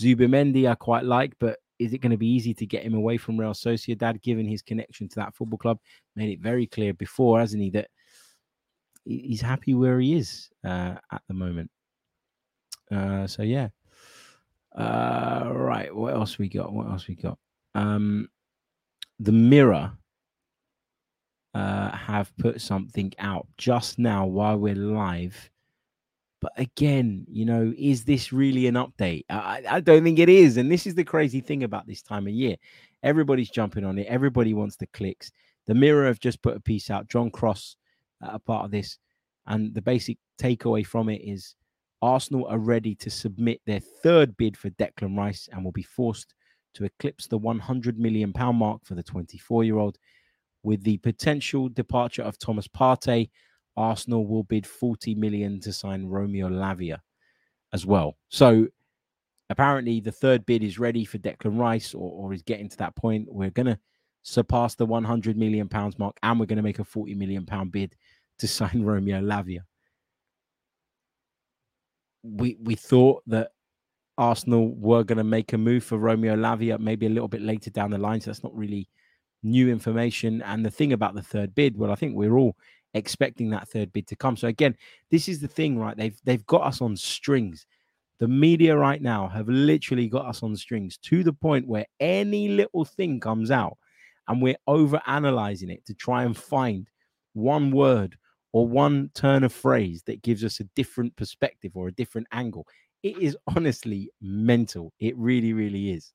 [0.00, 3.16] Zubimendi, I quite like, but is it going to be easy to get him away
[3.16, 5.78] from Real Sociedad, given his connection to that football club?
[6.14, 7.88] Made it very clear before, hasn't he, that
[9.04, 11.70] he's happy where he is uh, at the moment.
[12.90, 13.68] Uh, so yeah.
[14.76, 15.94] Uh, right.
[15.94, 16.72] What else we got?
[16.72, 17.38] What else we got?
[17.74, 18.28] Um,
[19.18, 19.92] the Mirror
[21.54, 25.50] uh, have put something out just now while we're live.
[26.40, 29.24] But again, you know, is this really an update?
[29.30, 30.56] I, I don't think it is.
[30.56, 32.56] And this is the crazy thing about this time of year.
[33.02, 34.06] Everybody's jumping on it.
[34.08, 35.30] Everybody wants the clicks.
[35.66, 37.08] The Mirror have just put a piece out.
[37.08, 37.76] John Cross,
[38.32, 38.98] a part of this.
[39.46, 41.54] And the basic takeaway from it is
[42.00, 46.34] Arsenal are ready to submit their third bid for Declan Rice and will be forced
[46.74, 49.98] to eclipse the 100 million pound mark for the 24 year old
[50.64, 53.30] with the potential departure of Thomas Partey,
[53.76, 56.98] Arsenal will bid 40 million to sign Romeo Lavia
[57.72, 58.16] as well.
[58.30, 58.66] So
[59.50, 62.96] apparently the third bid is ready for Declan Rice or, or is getting to that
[62.96, 63.28] point.
[63.30, 63.78] We're going to
[64.22, 67.70] surpass the 100 million pounds mark and we're going to make a 40 million pound
[67.70, 67.94] bid
[68.38, 69.60] to sign Romeo Lavia.
[72.24, 73.50] we we thought that
[74.16, 77.70] Arsenal were going to make a move for Romeo Lavia maybe a little bit later
[77.70, 78.20] down the line.
[78.20, 78.88] So that's not really
[79.42, 80.40] new information.
[80.42, 82.56] And the thing about the third bid, well, I think we're all
[82.94, 84.36] expecting that third bid to come.
[84.36, 84.76] So again,
[85.10, 85.96] this is the thing, right?
[85.96, 87.66] They've they've got us on strings.
[88.20, 92.48] The media right now have literally got us on strings to the point where any
[92.48, 93.76] little thing comes out
[94.28, 96.88] and we're over analyzing it to try and find
[97.34, 98.16] one word
[98.54, 102.64] or one turn of phrase that gives us a different perspective or a different angle.
[103.02, 104.92] It is honestly mental.
[105.00, 106.12] It really, really is.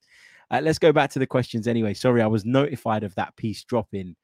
[0.49, 1.93] Uh, let's go back to the questions anyway.
[1.93, 4.15] Sorry, I was notified of that piece dropping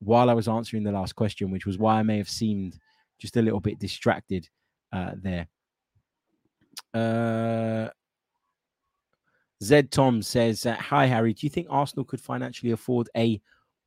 [0.00, 2.78] while I was answering the last question, which was why I may have seemed
[3.18, 4.46] just a little bit distracted
[4.92, 5.48] uh, there.
[6.92, 7.88] Uh,
[9.64, 13.40] Zed Tom says, uh, "Hi Harry, do you think Arsenal could financially afford a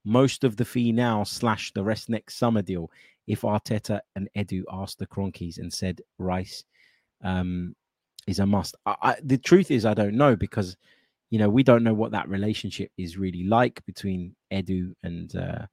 [0.06, 2.90] most of the fee now slash the rest next summer deal
[3.30, 6.66] if Arteta and Edu asked the Kroenkes and said Rice
[7.24, 7.76] um,
[8.28, 8.76] is a must?
[8.88, 10.76] I, I, the truth is, I don't know because
[11.30, 15.66] you know we don't know what that relationship is really like between Edu and uh,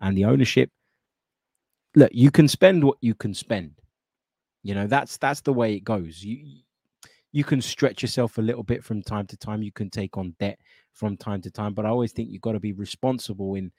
[0.00, 0.70] and the ownership.
[1.96, 3.72] Look, you can spend what you can spend.
[4.62, 6.22] You know that's that's the way it goes.
[6.22, 6.60] You
[7.32, 9.62] you can stretch yourself a little bit from time to time.
[9.62, 10.60] You can take on debt
[10.92, 13.72] from time to time, but I always think you've got to be responsible in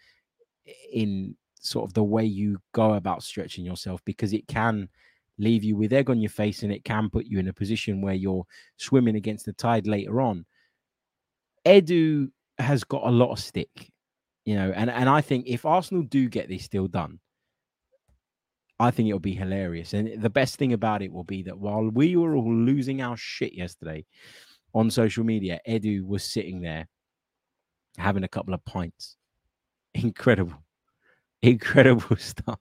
[0.92, 4.90] in sort of the way you go about stretching yourself because it can
[5.38, 8.02] leave you with egg on your face and it can put you in a position
[8.02, 8.46] where you're
[8.78, 10.46] swimming against the tide later on.
[11.66, 13.92] Edu has got a lot of stick,
[14.46, 17.20] you know, and, and I think if Arsenal do get this deal done,
[18.80, 19.94] I think it'll be hilarious.
[19.94, 23.16] And the best thing about it will be that while we were all losing our
[23.16, 24.06] shit yesterday
[24.74, 26.88] on social media, Edu was sitting there
[27.98, 29.18] having a couple of pints.
[29.94, 30.64] Incredible.
[31.44, 32.60] Incredible stuff.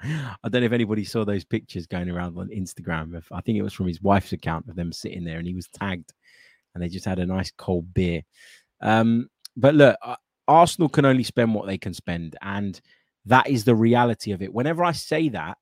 [0.00, 3.20] I don't know if anybody saw those pictures going around on Instagram.
[3.32, 5.68] I think it was from his wife's account of them sitting there and he was
[5.68, 6.12] tagged
[6.74, 8.22] and they just had a nice cold beer.
[8.80, 12.36] Um, but look, uh, Arsenal can only spend what they can spend.
[12.40, 12.80] And
[13.26, 14.52] that is the reality of it.
[14.52, 15.58] Whenever I say that,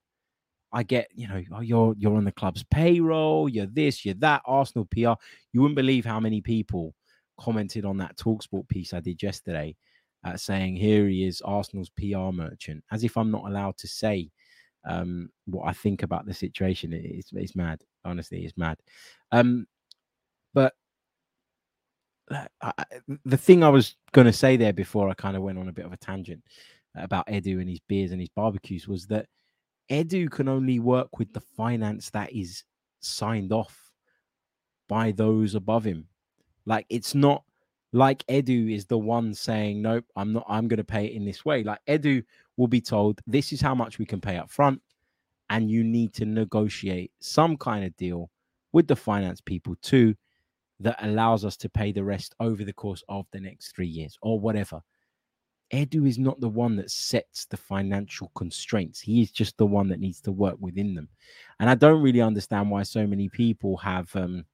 [0.73, 4.43] I get, you know, oh, you're you're on the club's payroll, you're this, you're that,
[4.45, 5.15] Arsenal PR.
[5.53, 6.95] You wouldn't believe how many people
[7.39, 9.77] commented on that Talksport piece I did yesterday,
[10.27, 14.31] uh, saying here he is, Arsenal's PR merchant, as if I'm not allowed to say
[14.85, 16.93] um, what I think about the situation.
[16.93, 18.79] It's it's mad, honestly, it's mad.
[19.31, 19.67] Um,
[20.53, 20.75] but
[22.61, 22.73] I,
[23.25, 25.73] the thing I was going to say there before I kind of went on a
[25.73, 26.43] bit of a tangent
[26.97, 29.27] about Edu and his beers and his barbecues was that
[29.91, 32.65] Edu can only work with the finance that is
[32.99, 33.93] signed off
[34.89, 36.09] by those above him.
[36.65, 37.45] Like it's not
[37.93, 41.25] like Edu is the one saying, Nope, I'm not, I'm going to pay it in
[41.25, 41.63] this way.
[41.63, 42.23] Like Edu
[42.57, 44.81] will be told, This is how much we can pay up front.
[45.49, 48.31] And you need to negotiate some kind of deal
[48.73, 50.15] with the finance people too
[50.81, 54.19] that allows us to pay the rest over the course of the next three years
[54.23, 54.83] or whatever.
[55.73, 59.01] Edu is not the one that sets the financial constraints.
[59.01, 61.09] He is just the one that needs to work within them.
[61.59, 64.45] And I don't really understand why so many people have um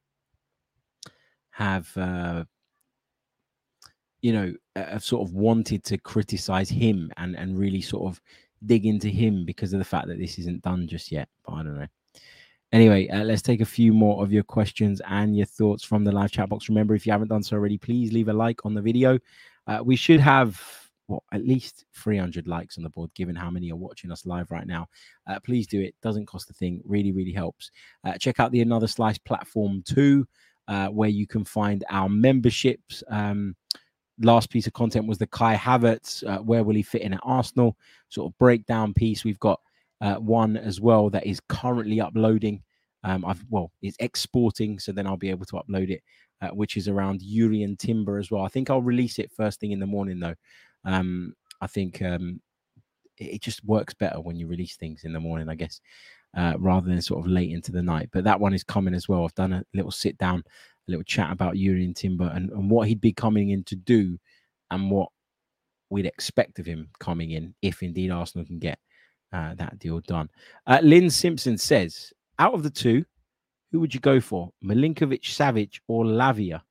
[1.51, 2.45] have uh
[4.23, 8.21] you know have sort of wanted to criticize him and and really sort of
[8.65, 11.29] dig into him because of the fact that this isn't done just yet.
[11.45, 11.87] But I don't know.
[12.73, 16.13] Anyway, uh, let's take a few more of your questions and your thoughts from the
[16.13, 16.71] live chat box.
[16.71, 19.19] Remember, if you haven't done so already, please leave a like on the video.
[19.67, 20.59] Uh, we should have
[21.07, 24.51] what at least 300 likes on the board given how many are watching us live
[24.51, 24.87] right now
[25.27, 27.71] uh, please do it doesn't cost a thing really really helps
[28.05, 30.27] uh, check out the another slice platform too
[30.69, 33.55] uh, where you can find our memberships um,
[34.21, 37.21] last piece of content was the kai havertz uh, where will he fit in at
[37.23, 37.77] arsenal
[38.09, 39.61] sort of breakdown piece we've got
[40.01, 42.63] uh, one as well that is currently uploading
[43.05, 46.03] um, I've well, it's exporting, so then I'll be able to upload it,
[46.41, 48.45] uh, which is around Jurrien Timber as well.
[48.45, 50.35] I think I'll release it first thing in the morning though,
[50.85, 52.41] um, I think um,
[53.19, 55.81] it, it, just works better when you release things in the morning, I guess,
[56.37, 58.09] uh, rather than sort of late into the night.
[58.13, 59.25] But that one is coming as well.
[59.25, 60.45] I've done a little sit down,
[60.87, 64.19] a little chat about Jurrien Timber and, and what he'd be coming in to do
[64.71, 65.09] and what
[65.91, 68.79] we'd expect of him coming in if indeed Arsenal can get
[69.33, 70.29] uh, that deal done.
[70.67, 73.05] Uh, Lynn Simpson says, out of the two,
[73.71, 76.63] who would you go for, Milinkovic Savic or Lavia?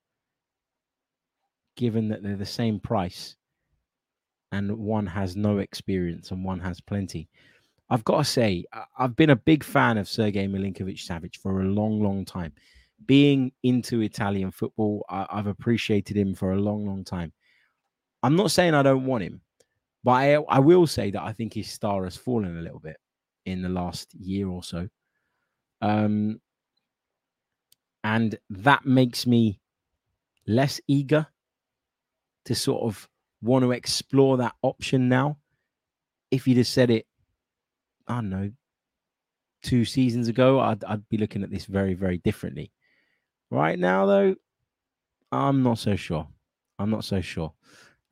[1.77, 3.35] Given that they're the same price
[4.51, 7.29] and one has no experience and one has plenty.
[7.89, 8.65] I've got to say,
[8.97, 12.53] I've been a big fan of Sergei Milinkovic Savic for a long, long time.
[13.05, 17.33] Being into Italian football, I've appreciated him for a long, long time.
[18.23, 19.41] I'm not saying I don't want him,
[20.03, 22.97] but I, I will say that I think his star has fallen a little bit
[23.45, 24.87] in the last year or so.
[25.81, 26.39] Um,
[28.03, 29.59] And that makes me
[30.47, 31.27] less eager
[32.45, 33.07] to sort of
[33.41, 35.37] want to explore that option now.
[36.31, 37.05] If you'd have said it,
[38.07, 38.51] I don't know,
[39.61, 42.71] two seasons ago, I'd, I'd be looking at this very, very differently.
[43.51, 44.35] Right now, though,
[45.33, 46.25] I'm not so sure.
[46.79, 47.53] I'm not so sure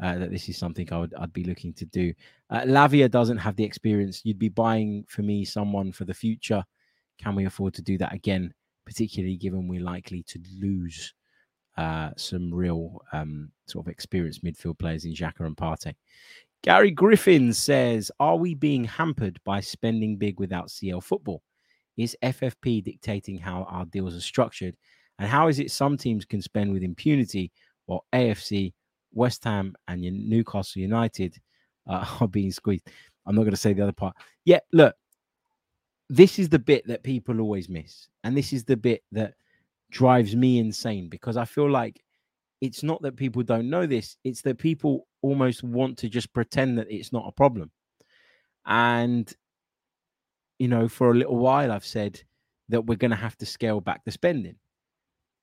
[0.03, 2.13] uh, that this is something I would I'd be looking to do.
[2.49, 4.21] Uh, Lavia doesn't have the experience.
[4.25, 6.63] You'd be buying for me someone for the future.
[7.17, 8.53] Can we afford to do that again?
[8.85, 11.13] Particularly given we're likely to lose
[11.77, 15.95] uh, some real um, sort of experienced midfield players in Xhaka and Partey.
[16.63, 21.41] Gary Griffin says, Are we being hampered by spending big without CL football?
[21.95, 24.75] Is FFP dictating how our deals are structured?
[25.19, 27.51] And how is it some teams can spend with impunity
[27.85, 28.73] while AFC,
[29.11, 31.35] West Ham, and Newcastle United
[31.87, 32.87] uh, are being squeezed?
[33.25, 34.15] I'm not going to say the other part.
[34.45, 34.95] Yeah, look,
[36.09, 38.07] this is the bit that people always miss.
[38.23, 39.33] And this is the bit that
[39.91, 42.01] drives me insane because I feel like
[42.61, 46.77] it's not that people don't know this, it's that people almost want to just pretend
[46.77, 47.71] that it's not a problem.
[48.65, 49.31] And,
[50.59, 52.21] you know, for a little while, I've said
[52.69, 54.55] that we're going to have to scale back the spending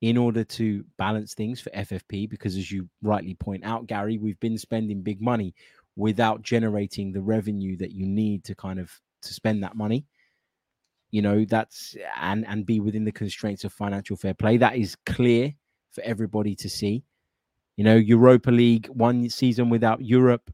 [0.00, 2.28] in order to balance things for FFP.
[2.28, 5.54] Because as you rightly point out, Gary, we've been spending big money
[5.96, 8.92] without generating the revenue that you need to kind of
[9.22, 10.04] to spend that money
[11.10, 14.94] you know that's and and be within the constraints of financial fair play that is
[15.06, 15.52] clear
[15.90, 17.02] for everybody to see
[17.76, 20.50] you know, Europa League, one season without Europe,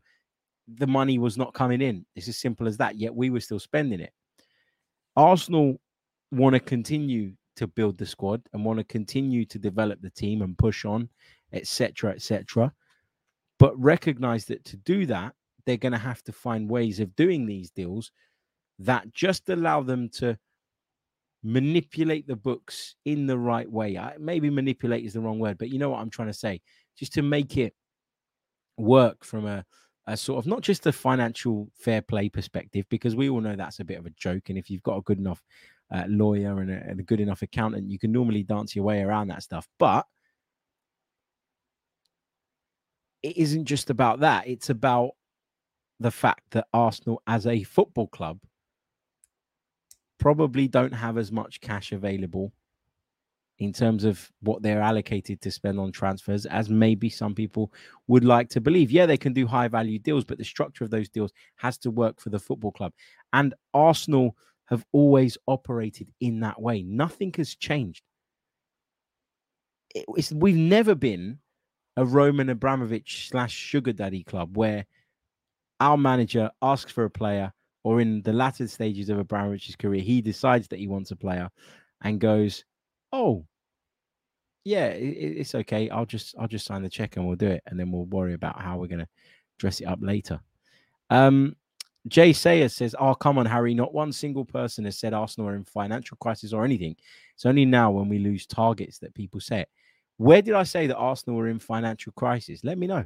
[0.68, 2.05] the money was not coming in.
[2.16, 2.97] It's as simple as that.
[2.97, 4.12] Yet we were still spending it.
[5.16, 5.80] Arsenal
[6.32, 10.42] want to continue to build the squad and want to continue to develop the team
[10.42, 11.09] and push on,
[11.53, 12.72] etc., etc.
[13.59, 15.34] But recognize that to do that,
[15.64, 18.11] they're going to have to find ways of doing these deals
[18.80, 20.36] that just allow them to
[21.44, 23.98] manipulate the books in the right way.
[23.98, 26.61] I, maybe manipulate is the wrong word, but you know what I'm trying to say
[26.96, 27.74] just to make it
[28.76, 29.64] work from a,
[30.07, 33.80] a sort of not just a financial fair play perspective, because we all know that's
[33.80, 34.48] a bit of a joke.
[34.48, 35.42] And if you've got a good enough
[35.93, 39.03] uh, lawyer and a, and a good enough accountant, you can normally dance your way
[39.03, 39.68] around that stuff.
[39.78, 40.07] But
[43.22, 44.47] it isn't just about that.
[44.49, 45.12] It's about
[46.01, 48.38] the fact that Arsenal, as a football club,
[50.18, 52.53] probably don't have as much cash available
[53.59, 57.72] in terms of what they're allocated to spend on transfers as maybe some people
[58.09, 58.90] would like to believe.
[58.90, 61.90] Yeah, they can do high value deals, but the structure of those deals has to
[61.90, 62.93] work for the football club.
[63.32, 64.36] And Arsenal
[64.72, 66.82] have always operated in that way.
[66.82, 68.02] Nothing has changed.
[70.32, 71.38] We've never been
[71.98, 74.86] a Roman Abramovich slash sugar daddy club where
[75.78, 77.52] our manager asks for a player,
[77.84, 81.50] or in the latter stages of Abramovich's career, he decides that he wants a player
[82.02, 82.64] and goes,
[83.12, 83.44] Oh,
[84.64, 85.90] yeah, it, it's okay.
[85.90, 88.32] I'll just I'll just sign the check and we'll do it, and then we'll worry
[88.32, 89.08] about how we're gonna
[89.58, 90.40] dress it up later.
[91.10, 91.56] Um,
[92.09, 93.74] Jay Sayer says, "Oh, come on, Harry!
[93.74, 96.96] Not one single person has said Arsenal are in financial crisis or anything.
[97.34, 99.68] It's only now when we lose targets that people say it.
[100.16, 102.64] Where did I say that Arsenal were in financial crisis?
[102.64, 103.05] Let me know.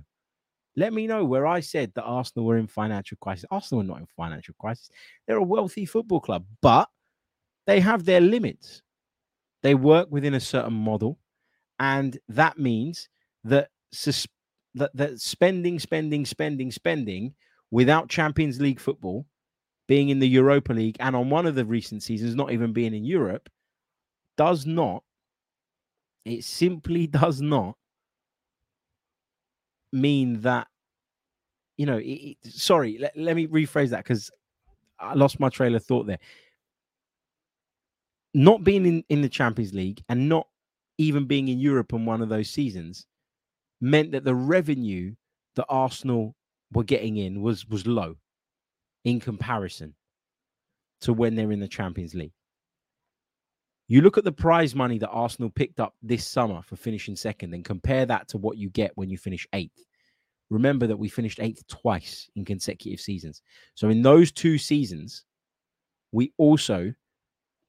[0.77, 3.47] Let me know where I said that Arsenal were in financial crisis.
[3.51, 4.91] Arsenal are not in financial crisis.
[5.27, 6.89] They're a wealthy football club, but
[7.67, 8.83] they have their limits.
[9.63, 11.19] They work within a certain model
[11.79, 13.09] and that means
[13.45, 14.27] that sus-
[14.75, 17.35] that, that spending, spending, spending, spending
[17.71, 19.27] without Champions League football,
[19.89, 22.95] being in the Europa League, and on one of the recent seasons not even being
[22.95, 23.49] in Europe,
[24.37, 25.03] does not.
[26.25, 27.77] It simply does not
[29.93, 30.67] mean that
[31.77, 31.99] you know.
[31.99, 34.31] It, it, sorry, let, let me rephrase that because
[34.99, 36.19] I lost my trail of thought there.
[38.35, 40.47] Not being in, in the Champions League and not
[40.99, 43.07] even being in Europe in one of those seasons,
[43.81, 45.15] meant that the revenue
[45.55, 46.35] that Arsenal
[46.73, 48.17] were getting in was was low
[49.05, 49.95] in comparison
[51.01, 52.33] to when they're in the Champions League.
[53.89, 57.55] You look at the prize money that Arsenal picked up this summer for finishing second
[57.55, 59.85] and compare that to what you get when you finish eighth.
[60.51, 63.43] Remember that we finished eighth twice in consecutive seasons.
[63.75, 65.25] So in those two seasons,
[66.13, 66.93] we also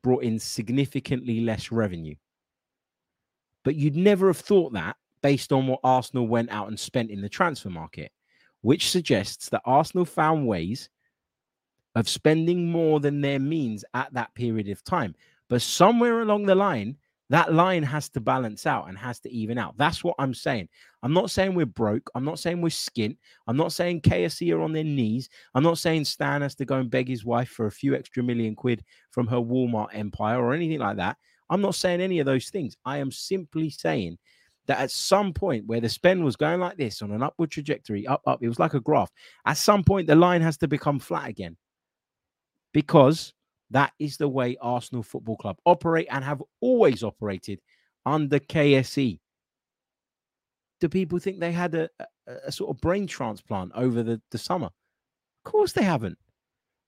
[0.03, 2.15] brought in significantly less revenue.
[3.63, 7.21] But you'd never have thought that based on what Arsenal went out and spent in
[7.21, 8.11] the transfer market,
[8.67, 10.89] which suggests that Arsenal found ways
[11.95, 15.15] of spending more than their means at that period of time.
[15.47, 16.97] But somewhere along the line,
[17.29, 19.77] that line has to balance out and has to even out.
[19.77, 20.67] That's what I'm saying.
[21.01, 22.09] I'm not saying we're broke.
[22.13, 23.15] I'm not saying we're skint.
[23.47, 25.29] I'm not saying KSE are on their knees.
[25.55, 28.21] I'm not saying Stan has to go and beg his wife for a few extra
[28.21, 31.15] million quid from her Walmart empire or anything like that.
[31.49, 32.75] I'm not saying any of those things.
[32.83, 34.17] I am simply saying
[34.67, 38.05] that at some point where the spend was going like this on an upward trajectory,
[38.05, 39.09] up, up, it was like a graph.
[39.45, 41.57] At some point, the line has to become flat again
[42.73, 43.33] because
[43.71, 47.59] that is the way Arsenal Football Club operate and have always operated
[48.05, 49.19] under KSE.
[50.79, 52.05] Do people think they had a, a,
[52.47, 54.67] a sort of brain transplant over the, the summer?
[54.67, 56.17] Of course they haven't.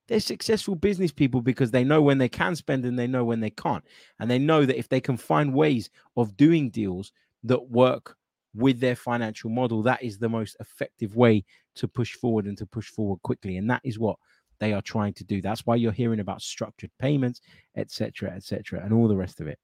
[0.07, 3.39] They're successful business people because they know when they can spend and they know when
[3.39, 3.83] they can't.
[4.19, 7.11] And they know that if they can find ways of doing deals
[7.43, 8.15] that work
[8.55, 11.43] with their financial model, that is the most effective way
[11.75, 13.57] to push forward and to push forward quickly.
[13.57, 14.17] And that is what
[14.59, 15.41] they are trying to do.
[15.41, 17.41] That's why you're hearing about structured payments,
[17.75, 19.59] etc., etc., and all the rest of it.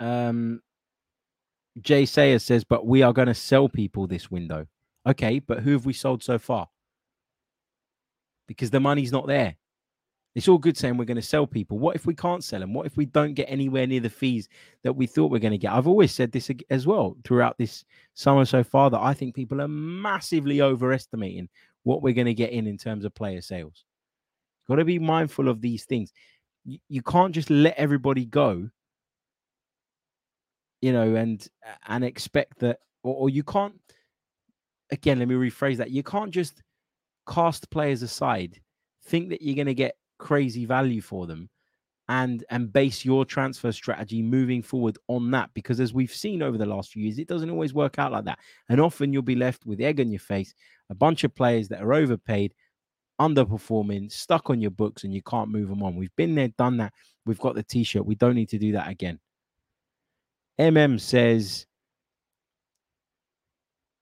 [0.00, 0.62] Um,
[1.80, 4.66] Jay Sayer says, but we are going to sell people this window.
[5.06, 6.68] Okay, but who have we sold so far?
[8.46, 9.56] Because the money's not there.
[10.34, 11.78] It's all good saying we're going to sell people.
[11.78, 12.72] What if we can't sell them?
[12.72, 14.48] What if we don't get anywhere near the fees
[14.82, 15.72] that we thought we are going to get?
[15.72, 19.60] I've always said this as well throughout this summer so far that I think people
[19.60, 21.50] are massively overestimating
[21.82, 23.84] what we're going to get in in terms of player sales.
[24.68, 26.12] Got to be mindful of these things.
[26.64, 28.70] You, you can't just let everybody go,
[30.80, 31.46] you know, and
[31.88, 33.74] and expect that, or, or you can't.
[34.90, 35.90] Again, let me rephrase that.
[35.90, 36.62] You can't just
[37.28, 38.60] cast players aside,
[39.04, 41.50] think that you're going to get crazy value for them,
[42.08, 46.58] and and base your transfer strategy moving forward on that because as we've seen over
[46.58, 48.38] the last few years it doesn't always work out like that.
[48.68, 50.54] And often you'll be left with egg on your face
[50.90, 52.54] a bunch of players that are overpaid
[53.20, 55.96] underperforming stuck on your books and you can't move them on.
[55.96, 56.92] We've been there done that.
[57.24, 58.04] We've got the t-shirt.
[58.04, 59.18] We don't need to do that again.
[60.60, 61.66] Mm says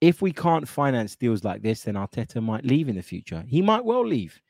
[0.00, 3.44] if we can't finance deals like this then arteta might leave in the future.
[3.46, 4.40] He might well leave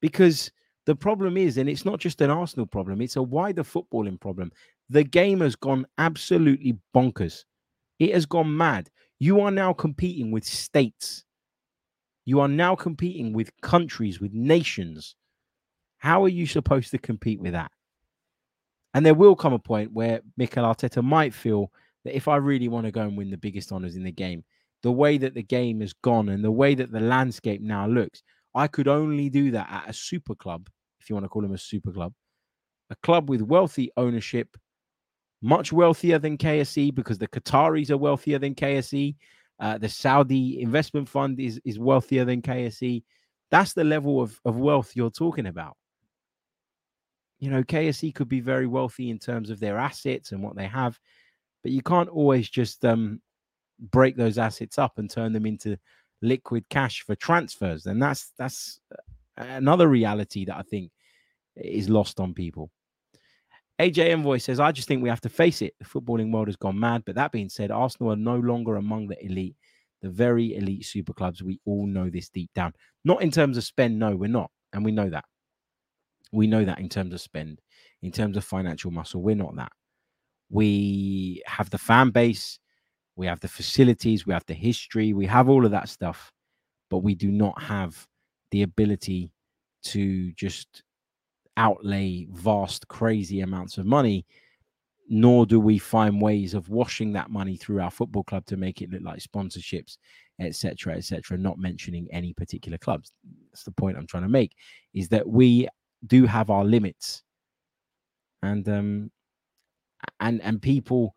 [0.00, 0.50] because
[0.86, 4.52] the problem is, and it's not just an Arsenal problem, it's a wider footballing problem.
[4.90, 7.44] The game has gone absolutely bonkers.
[7.98, 8.90] It has gone mad.
[9.18, 11.24] You are now competing with states.
[12.26, 15.14] You are now competing with countries, with nations.
[15.98, 17.70] How are you supposed to compete with that?
[18.92, 21.72] And there will come a point where Mikel Arteta might feel
[22.04, 24.44] that if I really want to go and win the biggest honors in the game,
[24.82, 28.22] the way that the game has gone and the way that the landscape now looks,
[28.54, 30.68] I could only do that at a super club,
[31.04, 32.14] if you want to call them a super club,
[32.88, 34.56] a club with wealthy ownership,
[35.42, 39.14] much wealthier than KSE because the Qataris are wealthier than KSE.
[39.60, 43.04] Uh, the Saudi investment fund is, is wealthier than KSE.
[43.50, 45.76] That's the level of, of wealth you're talking about.
[47.38, 50.66] You know, KSE could be very wealthy in terms of their assets and what they
[50.66, 50.98] have,
[51.62, 53.20] but you can't always just um,
[53.78, 55.76] break those assets up and turn them into
[56.22, 57.84] liquid cash for transfers.
[57.84, 58.80] And that's that's
[59.36, 60.90] another reality that I think
[61.56, 62.70] is lost on people.
[63.80, 65.74] AJ Envoy says, I just think we have to face it.
[65.80, 67.02] The footballing world has gone mad.
[67.04, 69.56] But that being said, Arsenal are no longer among the elite,
[70.00, 71.42] the very elite super clubs.
[71.42, 72.72] We all know this deep down.
[73.04, 74.50] Not in terms of spend, no, we're not.
[74.72, 75.24] And we know that.
[76.32, 77.60] We know that in terms of spend,
[78.02, 79.72] in terms of financial muscle, we're not that.
[80.50, 82.58] We have the fan base,
[83.16, 86.32] we have the facilities, we have the history, we have all of that stuff,
[86.90, 88.06] but we do not have
[88.50, 89.30] the ability
[89.84, 90.82] to just
[91.58, 94.26] outlay vast, crazy amounts of money.
[95.08, 98.80] Nor do we find ways of washing that money through our football club to make
[98.80, 99.98] it look like sponsorships,
[100.40, 101.36] etc., etc.
[101.36, 103.12] Not mentioning any particular clubs.
[103.52, 104.56] That's the point I'm trying to make.
[104.94, 105.68] Is that we
[106.06, 107.22] do have our limits,
[108.42, 109.10] and um,
[110.20, 111.14] and and people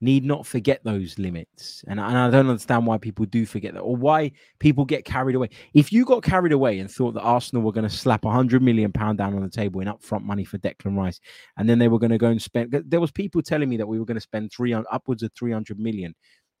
[0.00, 1.82] need not forget those limits.
[1.88, 5.34] And, and I don't understand why people do forget that or why people get carried
[5.34, 5.48] away.
[5.74, 8.62] If you got carried away and thought that Arsenal were going to slap a hundred
[8.62, 11.20] million pound down on the table in upfront money for Declan Rice,
[11.56, 13.86] and then they were going to go and spend, there was people telling me that
[13.86, 16.14] we were going to spend three upwards of 300 million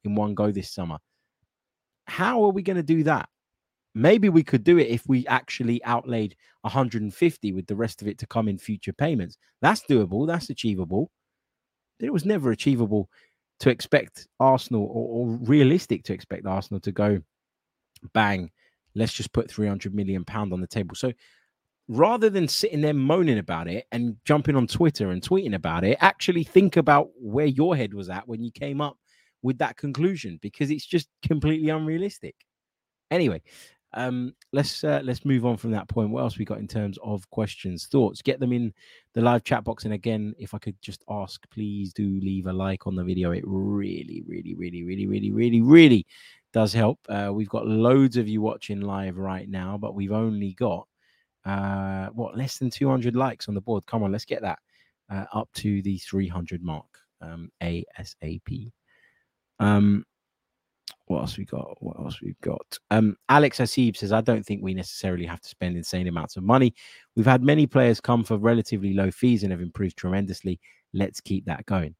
[0.04, 0.98] in one go this summer.
[2.06, 3.28] How are we going to do that?
[3.94, 8.18] Maybe we could do it if we actually outlaid 150 with the rest of it
[8.18, 9.36] to come in future payments.
[9.62, 10.26] That's doable.
[10.26, 11.10] That's achievable.
[11.98, 13.08] It was never achievable
[13.60, 17.20] to expect Arsenal or, or realistic to expect Arsenal to go
[18.12, 18.50] bang,
[18.94, 20.94] let's just put 300 million pound on the table.
[20.94, 21.12] So
[21.88, 25.98] rather than sitting there moaning about it and jumping on Twitter and tweeting about it,
[26.00, 28.96] actually think about where your head was at when you came up
[29.42, 32.34] with that conclusion because it's just completely unrealistic.
[33.10, 33.40] Anyway,
[33.96, 36.10] um, let's uh, let's move on from that point.
[36.10, 38.22] What else we got in terms of questions, thoughts?
[38.22, 38.72] Get them in
[39.14, 39.84] the live chat box.
[39.84, 43.32] And again, if I could just ask, please do leave a like on the video.
[43.32, 46.06] It really, really, really, really, really, really, really
[46.52, 47.00] does help.
[47.08, 50.86] Uh, we've got loads of you watching live right now, but we've only got
[51.44, 53.84] uh, what less than 200 likes on the board.
[53.86, 54.58] Come on, let's get that.
[55.10, 56.86] uh, up to the 300 mark
[57.20, 58.72] um, ASAP.
[59.58, 60.04] Um,
[61.06, 61.76] what else we got?
[61.80, 62.78] What else we've got?
[62.90, 66.42] Um, Alex Hasib says, I don't think we necessarily have to spend insane amounts of
[66.42, 66.74] money.
[67.14, 70.60] We've had many players come for relatively low fees and have improved tremendously.
[70.92, 71.94] Let's keep that going.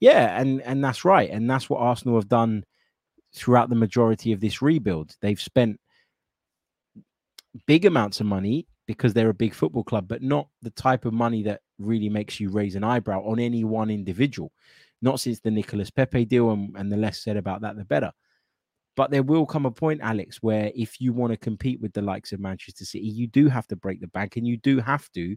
[0.00, 2.64] Yeah, and and that's right, and that's what Arsenal have done
[3.34, 5.16] throughout the majority of this rebuild.
[5.20, 5.80] They've spent
[7.66, 11.14] big amounts of money because they're a big football club, but not the type of
[11.14, 14.52] money that really makes you raise an eyebrow on any one individual.
[15.00, 18.12] Not since the Nicolas Pepe deal, and, and the less said about that, the better.
[18.96, 22.02] But there will come a point, Alex, where if you want to compete with the
[22.02, 25.10] likes of Manchester City, you do have to break the bank and you do have
[25.12, 25.36] to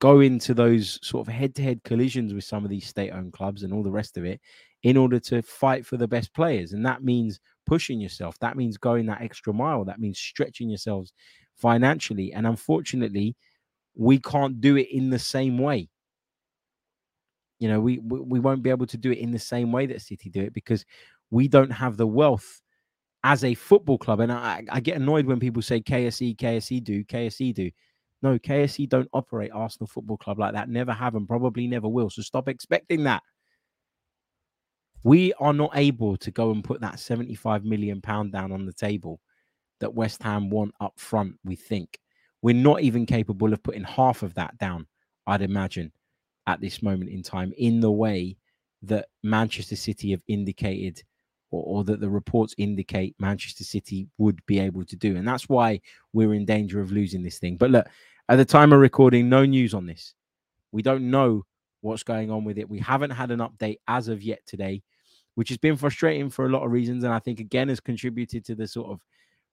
[0.00, 3.32] go into those sort of head to head collisions with some of these state owned
[3.32, 4.40] clubs and all the rest of it
[4.84, 6.72] in order to fight for the best players.
[6.72, 8.38] And that means pushing yourself.
[8.38, 9.84] That means going that extra mile.
[9.84, 11.12] That means stretching yourselves
[11.56, 12.32] financially.
[12.32, 13.34] And unfortunately,
[13.96, 15.88] we can't do it in the same way.
[17.58, 20.00] You know, we we won't be able to do it in the same way that
[20.00, 20.84] City do it because
[21.30, 22.62] we don't have the wealth
[23.24, 24.20] as a football club.
[24.20, 27.70] And I, I get annoyed when people say KSE, KSE do, KSE do.
[28.22, 30.68] No, KSE don't operate Arsenal Football Club like that.
[30.68, 32.10] Never have and probably never will.
[32.10, 33.22] So stop expecting that.
[35.04, 38.72] We are not able to go and put that 75 million pound down on the
[38.72, 39.20] table
[39.78, 42.00] that West Ham want up front, we think.
[42.42, 44.88] We're not even capable of putting half of that down,
[45.26, 45.92] I'd imagine,
[46.48, 48.36] at this moment in time, in the way
[48.82, 51.02] that Manchester City have indicated
[51.50, 55.16] or, or, that the reports indicate Manchester City would be able to do.
[55.16, 55.80] And that's why
[56.12, 57.56] we're in danger of losing this thing.
[57.56, 57.86] But look,
[58.28, 60.14] at the time of recording, no news on this.
[60.72, 61.46] We don't know
[61.80, 62.68] what's going on with it.
[62.68, 64.82] We haven't had an update as of yet today,
[65.34, 67.04] which has been frustrating for a lot of reasons.
[67.04, 69.00] And I think, again, has contributed to the sort of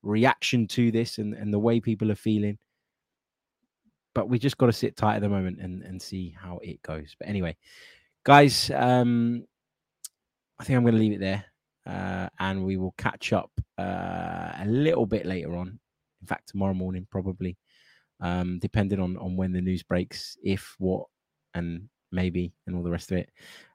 [0.03, 2.57] reaction to this and, and the way people are feeling.
[4.13, 6.81] But we just got to sit tight at the moment and, and see how it
[6.81, 7.15] goes.
[7.17, 7.55] But anyway,
[8.23, 9.45] guys, um,
[10.59, 11.45] I think I'm going to leave it there
[11.85, 15.79] uh, and we will catch up uh, a little bit later on.
[16.21, 17.57] In fact, tomorrow morning, probably,
[18.19, 21.05] um, depending on on when the news breaks, if what,
[21.53, 23.29] and maybe, and all the rest of it.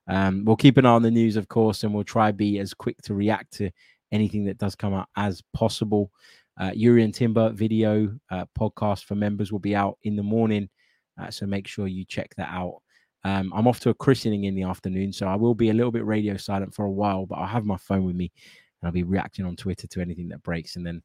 [0.09, 2.59] Um, we'll keep an eye on the news, of course, and we'll try to be
[2.59, 3.71] as quick to react to
[4.11, 6.11] anything that does come out as possible.
[6.61, 10.69] Uh, and Timber video uh, podcast for members will be out in the morning,
[11.21, 12.83] uh, so make sure you check that out.
[13.25, 15.93] Um, I'm off to a christening in the afternoon, so I will be a little
[15.93, 18.33] bit radio silent for a while, but I'll have my phone with me
[18.81, 20.77] and I'll be reacting on Twitter to anything that breaks.
[20.77, 21.03] And then,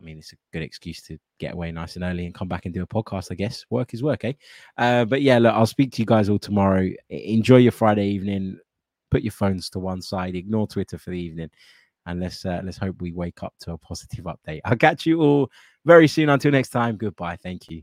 [0.00, 2.66] I mean, it's a good excuse to get away nice and early and come back
[2.66, 3.64] and do a podcast, I guess.
[3.70, 4.32] Work is work, eh?
[4.76, 6.88] Uh, but yeah, look, I'll speak to you guys all tomorrow.
[7.08, 8.58] Enjoy your Friday evening.
[9.10, 11.50] Put your phones to one side, ignore Twitter for the evening,
[12.06, 14.60] and let's uh, let's hope we wake up to a positive update.
[14.64, 15.50] I'll catch you all
[15.84, 16.30] very soon.
[16.30, 17.36] Until next time, goodbye.
[17.36, 17.82] Thank you.